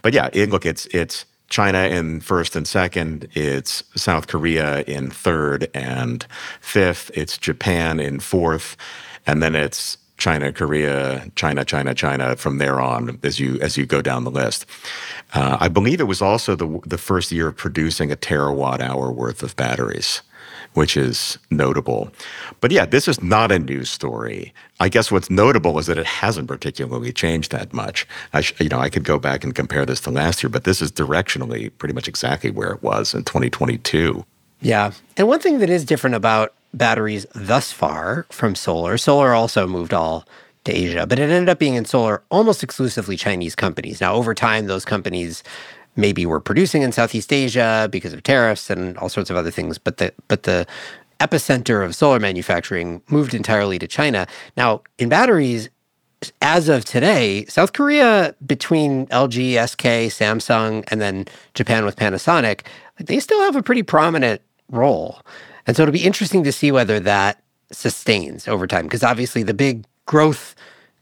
[0.00, 3.28] But yeah, it, look, it's it's China in first and second.
[3.34, 6.26] It's South Korea in third and
[6.60, 7.10] fifth.
[7.14, 8.76] It's Japan in fourth,
[9.26, 12.36] and then it's China, Korea, China, China, China.
[12.36, 14.66] From there on, as you as you go down the list,
[15.34, 19.12] uh, I believe it was also the the first year of producing a terawatt hour
[19.12, 20.22] worth of batteries
[20.76, 22.10] which is notable.
[22.60, 24.52] But yeah, this is not a news story.
[24.78, 28.06] I guess what's notable is that it hasn't particularly changed that much.
[28.34, 30.64] I sh- you know, I could go back and compare this to last year, but
[30.64, 34.24] this is directionally pretty much exactly where it was in 2022.
[34.60, 34.92] Yeah.
[35.16, 39.94] And one thing that is different about batteries thus far from solar, solar also moved
[39.94, 40.26] all
[40.64, 44.00] to Asia, but it ended up being in solar almost exclusively Chinese companies.
[44.00, 45.42] Now, over time, those companies
[45.96, 49.78] maybe we're producing in Southeast Asia because of tariffs and all sorts of other things.
[49.78, 50.66] But the but the
[51.20, 54.26] epicenter of solar manufacturing moved entirely to China.
[54.56, 55.70] Now, in batteries,
[56.42, 62.62] as of today, South Korea, between LG, SK, Samsung, and then Japan with Panasonic,
[62.98, 65.20] they still have a pretty prominent role.
[65.66, 67.42] And so it'll be interesting to see whether that
[67.72, 70.54] sustains over time, because obviously the big growth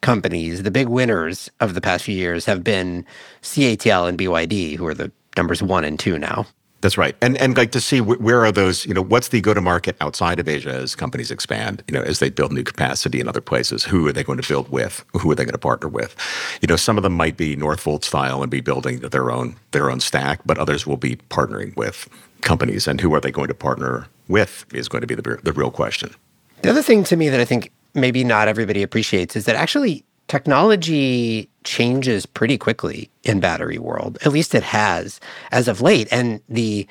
[0.04, 3.04] companies, the big winners of the past few years have been
[3.42, 6.46] CATL and BYD, who are the numbers one and two now.
[6.82, 8.84] That's right, and and like to see where are those?
[8.84, 11.82] You know, what's the go to market outside of Asia as companies expand?
[11.88, 14.46] You know, as they build new capacity in other places, who are they going to
[14.46, 15.02] build with?
[15.14, 16.14] Who are they going to partner with?
[16.60, 19.90] You know, some of them might be Northvolt style and be building their own their
[19.90, 22.06] own stack, but others will be partnering with
[22.42, 22.86] companies.
[22.86, 25.70] And who are they going to partner with is going to be the the real
[25.70, 26.14] question.
[26.60, 30.04] The other thing to me that I think maybe not everybody appreciates is that actually
[30.28, 34.18] technology changes pretty quickly in battery world.
[34.24, 35.20] At least it has
[35.52, 36.08] as of late.
[36.10, 36.86] And the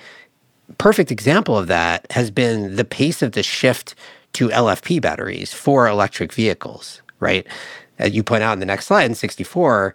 [0.78, 3.96] perfect example of that has been the pace of the shift
[4.34, 7.46] to LFP batteries for electric vehicles, right?
[8.00, 9.94] As you point out in the next slide in 64,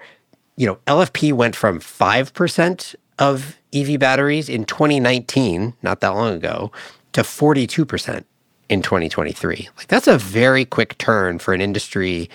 [0.56, 6.70] you know, LFP went from 5% of EV batteries in 2019, not that long ago,
[7.12, 8.24] to 42%
[8.69, 9.69] in 2023.
[9.77, 12.29] Like that's a very quick turn for an industry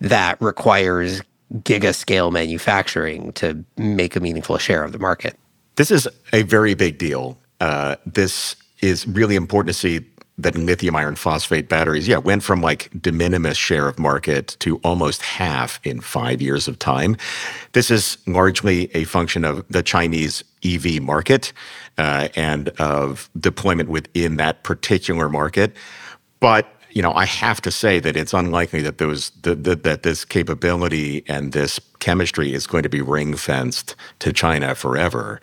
[0.00, 1.22] that requires
[1.54, 5.38] giga scale manufacturing to make a meaningful share of the market.
[5.76, 7.38] This is a very big deal.
[7.60, 10.04] Uh, this is really important to see
[10.38, 14.76] that lithium iron phosphate batteries, yeah, went from like de minimis share of market to
[14.78, 17.16] almost half in five years of time.
[17.72, 21.52] This is largely a function of the Chinese EV market
[21.96, 25.74] uh, and of deployment within that particular market.
[26.40, 30.02] But you know, I have to say that it's unlikely that those that, that, that
[30.02, 35.40] this capability and this chemistry is going to be ring fenced to China forever.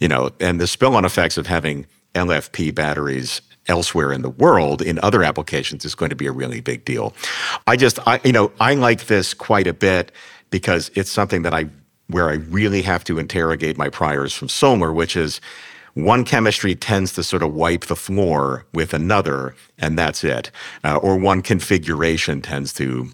[0.00, 4.82] You know, and the spill on effects of having LFP batteries elsewhere in the world
[4.82, 7.14] in other applications is going to be a really big deal.
[7.66, 10.12] I just, I, you know, I like this quite a bit
[10.50, 11.68] because it's something that I,
[12.08, 15.40] where I really have to interrogate my priors from solar, which is
[15.94, 20.50] one chemistry tends to sort of wipe the floor with another, and that's it.
[20.82, 23.08] Uh, or one configuration tends to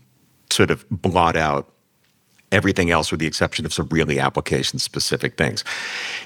[0.50, 1.72] sort of blot out
[2.52, 5.64] everything else with the exception of some really application specific things.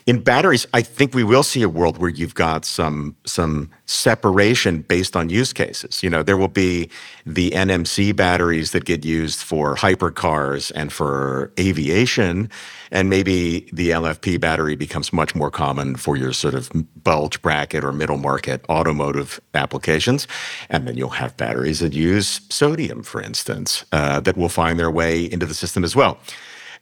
[0.07, 4.80] In batteries, I think we will see a world where you've got some some separation
[4.80, 6.03] based on use cases.
[6.03, 6.89] You know, there will be
[7.26, 12.49] the NMC batteries that get used for hypercars and for aviation,
[12.91, 16.70] and maybe the LFP battery becomes much more common for your sort of
[17.03, 20.26] bulge bracket or middle market automotive applications.
[20.70, 24.91] And then you'll have batteries that use sodium, for instance, uh, that will find their
[24.91, 26.18] way into the system as well.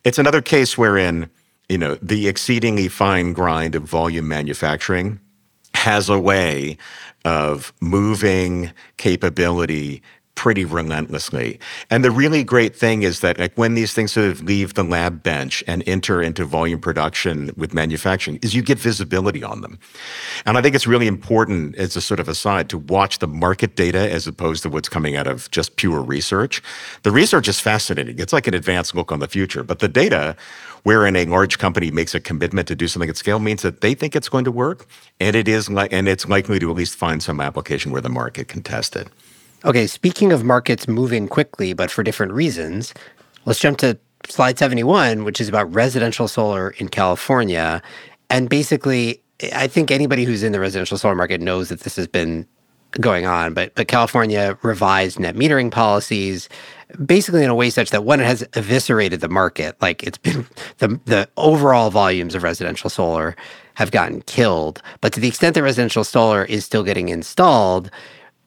[0.05, 1.31] It's another case wherein
[1.69, 5.21] you know the exceedingly fine grind of volume manufacturing
[5.83, 6.77] has a way
[7.25, 10.01] of moving capability
[10.35, 11.61] pretty relentlessly.
[11.91, 14.83] And the really great thing is that like when these things sort of leave the
[14.83, 19.79] lab bench and enter into volume production with manufacturing is you get visibility on them.
[20.47, 23.77] And I think it's really important as a sort of aside to watch the market
[23.77, 26.63] data as opposed to what's coming out of just pure research.
[27.03, 28.19] The research is fascinating.
[28.19, 30.35] It's like an advanced look on the future, but the data
[30.83, 33.95] wherein a large company makes a commitment to do something at scale means that they
[33.95, 34.87] think it's going to work
[35.21, 38.09] and it is like and it's likely to at least find some application where the
[38.09, 39.09] market can test it.
[39.65, 42.93] Okay, speaking of markets moving quickly, but for different reasons,
[43.45, 43.97] let's jump to
[44.27, 47.81] slide 71, which is about residential solar in California.
[48.29, 49.23] And basically,
[49.55, 52.47] I think anybody who's in the residential solar market knows that this has been
[53.01, 56.49] going on, but but California revised net metering policies
[57.07, 59.81] basically in a way such that one it has eviscerated the market.
[59.81, 60.47] Like it's been
[60.79, 63.37] the the overall volumes of residential solar
[63.75, 64.83] have gotten killed.
[65.01, 67.91] But to the extent that residential solar is still getting installed,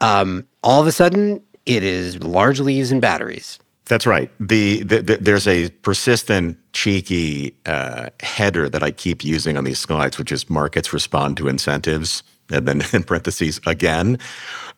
[0.05, 3.59] um, all of a sudden it is largely using batteries.
[3.85, 4.31] That's right.
[4.39, 9.79] The, the, the, there's a persistent, cheeky uh, header that I keep using on these
[9.79, 14.17] slides, which is markets respond to incentives, and then in parentheses again.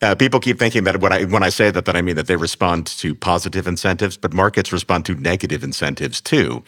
[0.01, 2.27] Uh, people keep thinking that when I when I say that, that I mean that
[2.27, 6.63] they respond to positive incentives, but markets respond to negative incentives too.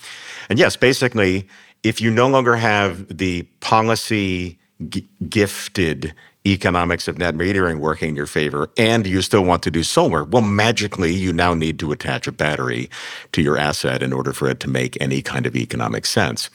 [0.50, 1.48] And yes, basically,
[1.84, 4.58] if you no longer have the policy
[4.88, 6.14] g- gifted
[6.54, 10.24] economics of net metering working in your favor and you still want to do solar,
[10.24, 12.90] well, magically, you now need to attach a battery
[13.32, 16.50] to your asset in order for it to make any kind of economic sense.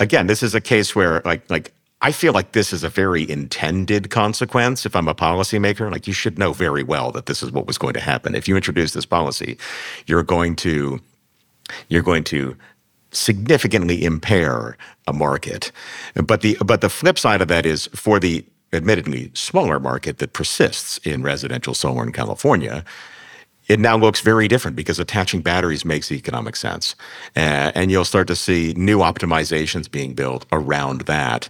[0.00, 3.28] Again, this is a case where, like, like I feel like this is a very
[3.28, 4.84] intended consequence.
[4.84, 7.78] If I'm a policymaker, like you should know very well that this is what was
[7.78, 8.34] going to happen.
[8.34, 9.56] If you introduce this policy,
[10.06, 11.00] you're going to
[11.88, 12.56] you're going to
[13.10, 14.76] significantly impair
[15.06, 15.72] a market.
[16.14, 18.44] But the but the flip side of that is for the
[18.74, 22.84] admittedly smaller market that persists in residential solar in California,
[23.68, 26.94] it now looks very different because attaching batteries makes economic sense.
[27.36, 31.48] Uh, and you'll start to see new optimizations being built around that.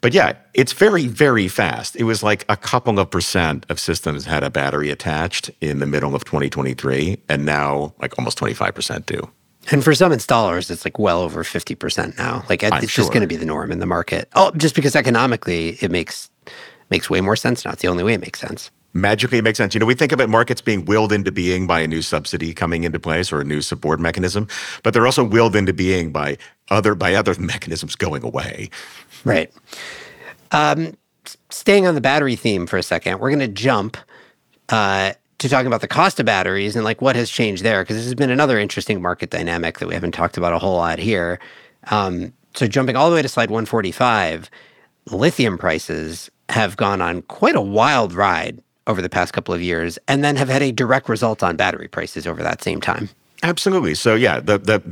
[0.00, 1.96] But yeah, it's very, very fast.
[1.96, 5.86] It was like a couple of percent of systems had a battery attached in the
[5.86, 9.30] middle of 2023, and now like almost 25% do.
[9.70, 12.44] And for some installers, it's like well over 50% now.
[12.50, 13.02] Like it's sure.
[13.02, 14.28] just going to be the norm in the market.
[14.34, 16.30] Oh, just because economically it makes
[16.90, 17.72] makes way more sense now.
[17.72, 18.70] It's the only way it makes sense.
[18.92, 19.74] Magically, it makes sense.
[19.74, 22.84] You know, we think about markets being willed into being by a new subsidy coming
[22.84, 24.46] into place or a new support mechanism,
[24.84, 26.38] but they're also willed into being by
[26.70, 28.70] other by other mechanisms going away.
[29.24, 29.52] Right.
[30.52, 30.96] Um,
[31.50, 33.96] staying on the battery theme for a second, we're going to jump
[34.68, 37.96] uh, to talking about the cost of batteries and like what has changed there, because
[37.96, 40.98] this has been another interesting market dynamic that we haven't talked about a whole lot
[40.98, 41.40] here.
[41.90, 44.48] Um, so jumping all the way to slide 145,
[45.10, 49.98] lithium prices have gone on quite a wild ride over the past couple of years,
[50.08, 53.08] and then have had a direct result on battery prices over that same time.
[53.42, 53.94] Absolutely.
[53.94, 54.82] So yeah, the the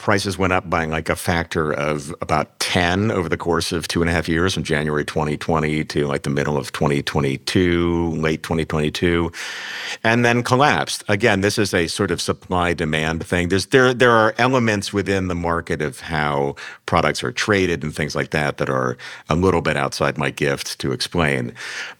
[0.00, 4.00] prices went up by like a factor of about 10 over the course of two
[4.00, 9.30] and a half years from January 2020 to like the middle of 2022, late 2022,
[10.02, 11.04] and then collapsed.
[11.08, 13.50] Again, this is a sort of supply demand thing.
[13.50, 18.16] There's there there are elements within the market of how products are traded and things
[18.16, 18.96] like that that are
[19.28, 21.52] a little bit outside my gift to explain.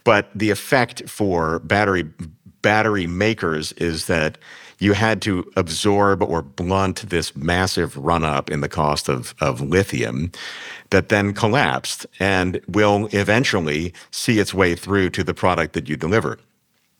[0.03, 2.09] But the effect for battery
[2.61, 4.37] battery makers is that
[4.81, 9.61] you had to absorb or blunt this massive run up in the cost of, of
[9.61, 10.31] lithium
[10.89, 15.95] that then collapsed and will eventually see its way through to the product that you
[15.95, 16.39] deliver.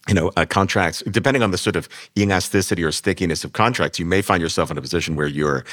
[0.07, 4.05] you know, uh, contracts, depending on the sort of elasticity or stickiness of contracts, you
[4.05, 5.63] may find yourself in a position where you're,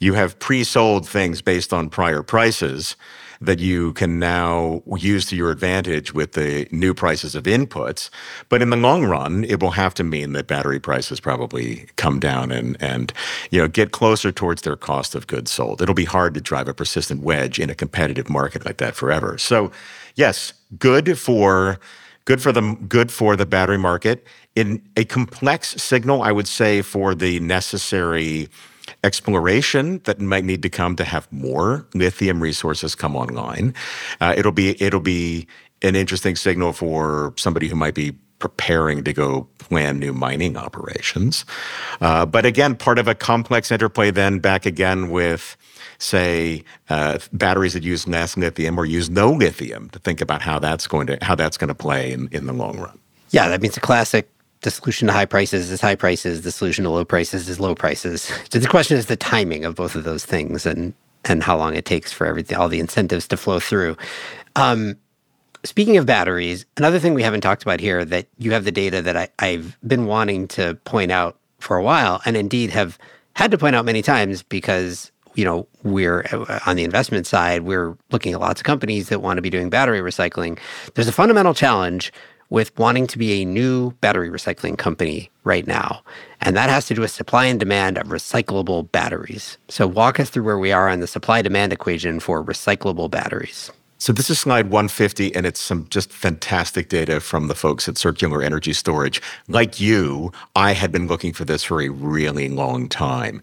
[0.00, 2.96] you have pre-sold things based on prior prices
[3.40, 8.10] that you can now use to your advantage with the new prices of inputs.
[8.48, 12.18] But in the long run, it will have to mean that battery prices probably come
[12.18, 13.12] down and, and
[13.50, 15.80] you know, get closer towards their cost of goods sold.
[15.80, 19.38] It'll be hard to drive a persistent wedge in a competitive market like that forever.
[19.38, 19.70] So,
[20.14, 21.78] yes, good for
[22.24, 24.26] good for the good for the battery market.
[24.54, 28.48] In a complex signal, I would say for the necessary
[29.04, 33.74] exploration that might need to come to have more lithium resources come online.
[34.20, 35.46] Uh, it'll be it'll be
[35.82, 41.44] an interesting signal for somebody who might be preparing to go plan new mining operations.
[42.00, 45.56] Uh, but again, part of a complex interplay then back again with
[45.98, 50.58] say uh, batteries that use less lithium or use no lithium to think about how
[50.58, 52.98] that's going to how that's going to play in, in the long run.
[53.30, 54.30] Yeah, that means a classic
[54.62, 57.74] the solution to high prices is high prices, the solution to low prices is low
[57.74, 58.30] prices.
[58.50, 60.94] So the question is the timing of both of those things and
[61.24, 63.96] and how long it takes for everything all the incentives to flow through.
[64.56, 64.96] Um,
[65.64, 69.02] speaking of batteries, another thing we haven't talked about here that you have the data
[69.02, 72.98] that I, I've been wanting to point out for a while, and indeed have
[73.34, 76.24] had to point out many times because you know, we're
[76.66, 79.70] on the investment side, we're looking at lots of companies that want to be doing
[79.70, 80.58] battery recycling.
[80.94, 82.12] There's a fundamental challenge
[82.50, 86.02] with wanting to be a new battery recycling company right now.
[86.40, 89.58] And that has to do with supply and demand of recyclable batteries.
[89.68, 93.70] So, walk us through where we are on the supply demand equation for recyclable batteries.
[94.00, 97.98] So this is slide 150, and it's some just fantastic data from the folks at
[97.98, 99.20] Circular Energy Storage.
[99.48, 103.42] Like you, I had been looking for this for a really long time.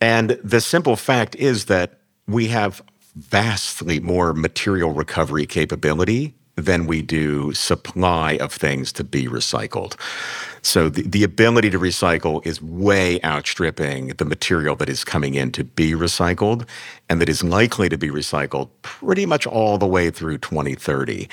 [0.00, 2.82] And the simple fact is that we have
[3.14, 9.98] vastly more material recovery capability than we do supply of things to be recycled.
[10.62, 15.52] So the, the ability to recycle is way outstripping the material that is coming in
[15.52, 16.66] to be recycled
[17.08, 21.28] and that is likely to be recycled pretty much all the way through 2030.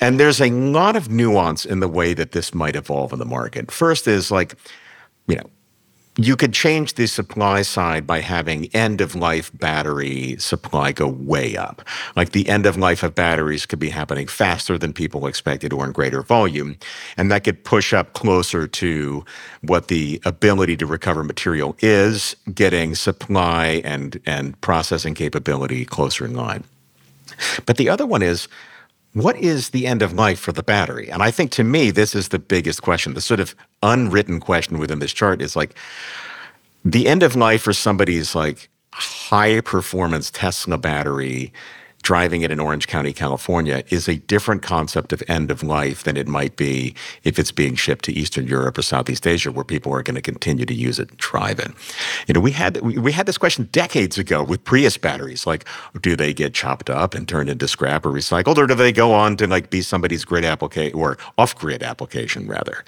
[0.00, 3.26] And there's a lot of nuance in the way that this might evolve in the
[3.26, 3.70] market.
[3.70, 4.54] First is like,
[5.26, 5.50] you know,
[6.16, 11.56] you could change the supply side by having end of life battery supply go way
[11.56, 11.82] up.
[12.14, 15.84] Like the end of life of batteries could be happening faster than people expected or
[15.84, 16.76] in greater volume.
[17.16, 19.24] And that could push up closer to
[19.62, 26.34] what the ability to recover material is, getting supply and, and processing capability closer in
[26.34, 26.62] line.
[27.66, 28.46] But the other one is
[29.14, 31.08] what is the end of life for the battery?
[31.08, 33.14] And I think to me, this is the biggest question.
[33.14, 35.74] The sort of unwritten question within this chart is like
[36.84, 41.52] the end of life for somebody's like high performance Tesla battery
[42.04, 46.16] driving it in Orange County, California, is a different concept of end of life than
[46.16, 46.94] it might be
[47.24, 50.20] if it's being shipped to Eastern Europe or Southeast Asia, where people are going to
[50.20, 51.72] continue to use it and drive it.
[52.28, 55.64] You know, we had we, had this question decades ago with Prius batteries, like,
[56.02, 59.12] do they get chopped up and turned into scrap or recycled, or do they go
[59.12, 62.84] on to like be somebody's grid application or off grid application rather?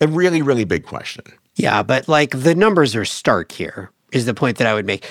[0.00, 1.24] A really, really big question.
[1.54, 5.06] Yeah, but like the numbers are stark here is the point that I would make.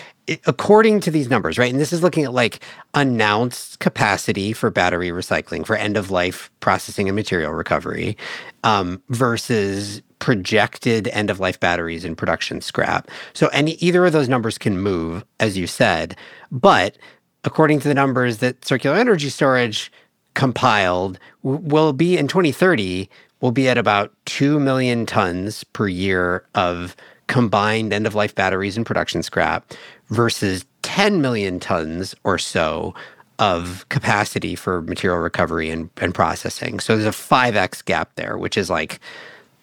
[0.46, 1.72] According to these numbers, right?
[1.72, 2.60] And this is looking at like
[2.94, 8.18] announced capacity for battery recycling for end of life processing and material recovery
[8.64, 13.10] um, versus projected end of life batteries in production scrap.
[13.34, 16.18] So any either of those numbers can move, as you said,
[16.52, 16.98] but
[17.44, 19.92] according to the numbers that Circular Energy Storage
[20.34, 23.10] compiled, will be in 2030
[23.42, 26.96] will be at about 2 million tons per year of
[27.28, 29.74] combined end of life batteries and production scrap
[30.10, 32.94] versus 10 million tons or so
[33.40, 36.80] of capacity for material recovery and, and processing.
[36.80, 39.00] So there's a 5x gap there, which is like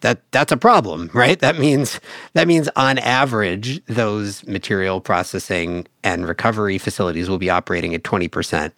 [0.01, 1.39] that that's a problem, right?
[1.39, 1.99] That means
[2.33, 8.71] that means on average those material processing and recovery facilities will be operating at 20%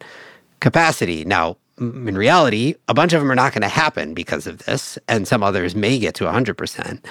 [0.59, 1.25] capacity.
[1.25, 4.97] Now, in reality, a bunch of them are not going to happen because of this,
[5.07, 7.03] and some others may get to 100%.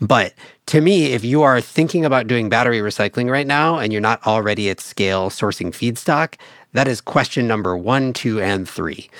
[0.00, 0.34] But
[0.66, 4.26] to me, if you are thinking about doing battery recycling right now and you're not
[4.26, 6.36] already at scale sourcing feedstock,
[6.72, 9.10] that is question number one, two, and three,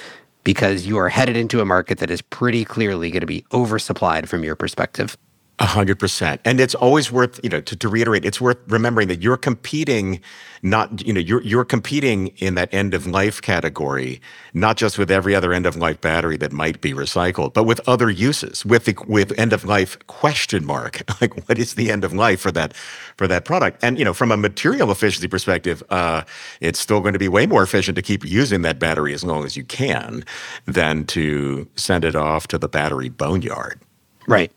[0.43, 4.27] because you are headed into a market that is pretty clearly going to be oversupplied
[4.27, 5.17] from your perspective.
[5.61, 6.41] A hundred percent.
[6.45, 10.21] And it's always worth, you know, to, to reiterate, it's worth remembering that you're competing
[10.65, 14.21] not, you know, you're you're competing in that end of life category,
[14.53, 17.81] not just with every other end of life battery that might be recycled, but with
[17.89, 21.03] other uses, with the with end of life question mark.
[21.21, 22.75] Like what is the end of life for that
[23.17, 23.83] for that product?
[23.85, 26.25] And you know, from a material efficiency perspective, uh,
[26.61, 29.45] it's still going to be way more efficient to keep using that battery as long
[29.45, 30.25] as you can
[30.67, 33.81] than to send it off to the battery boneyard.
[34.27, 34.51] Right.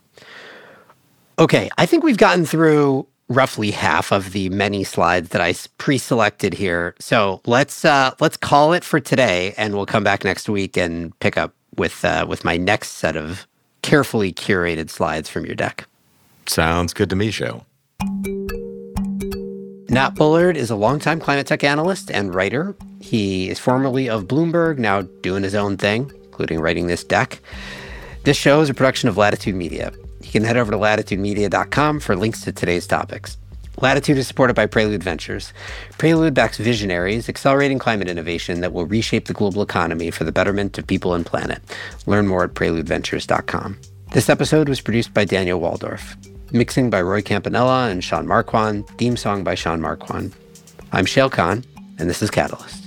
[1.40, 6.56] Okay, I think we've gotten through roughly half of the many slides that I pre-selected
[6.56, 6.96] here.
[7.00, 11.18] So let's uh, let's call it for today, and we'll come back next week and
[11.20, 13.46] pick up with uh, with my next set of
[13.84, 15.86] carefully curated slides from your deck.
[16.48, 17.66] Sounds good to me, Shayle.
[19.90, 22.76] Nat Bullard is a longtime climate tech analyst and writer.
[23.00, 27.40] He is formerly of Bloomberg, now doing his own thing, including writing this deck.
[28.24, 29.94] This show is a production of Latitude Media.
[30.38, 33.40] Can head over to latitudemedia.com for links to today's topics.
[33.82, 35.52] Latitude is supported by Prelude Ventures.
[35.98, 40.78] Prelude backs visionaries accelerating climate innovation that will reshape the global economy for the betterment
[40.78, 41.60] of people and planet.
[42.06, 43.80] Learn more at preludeventures.com.
[44.14, 46.16] This episode was produced by Daniel Woldorff.
[46.52, 48.88] Mixing by Roy Campanella and Sean Marquand.
[49.00, 50.36] Theme song by Sean Marquand.
[50.92, 51.66] I'm Shayle Kann,
[51.98, 52.87] and this is Catalyst.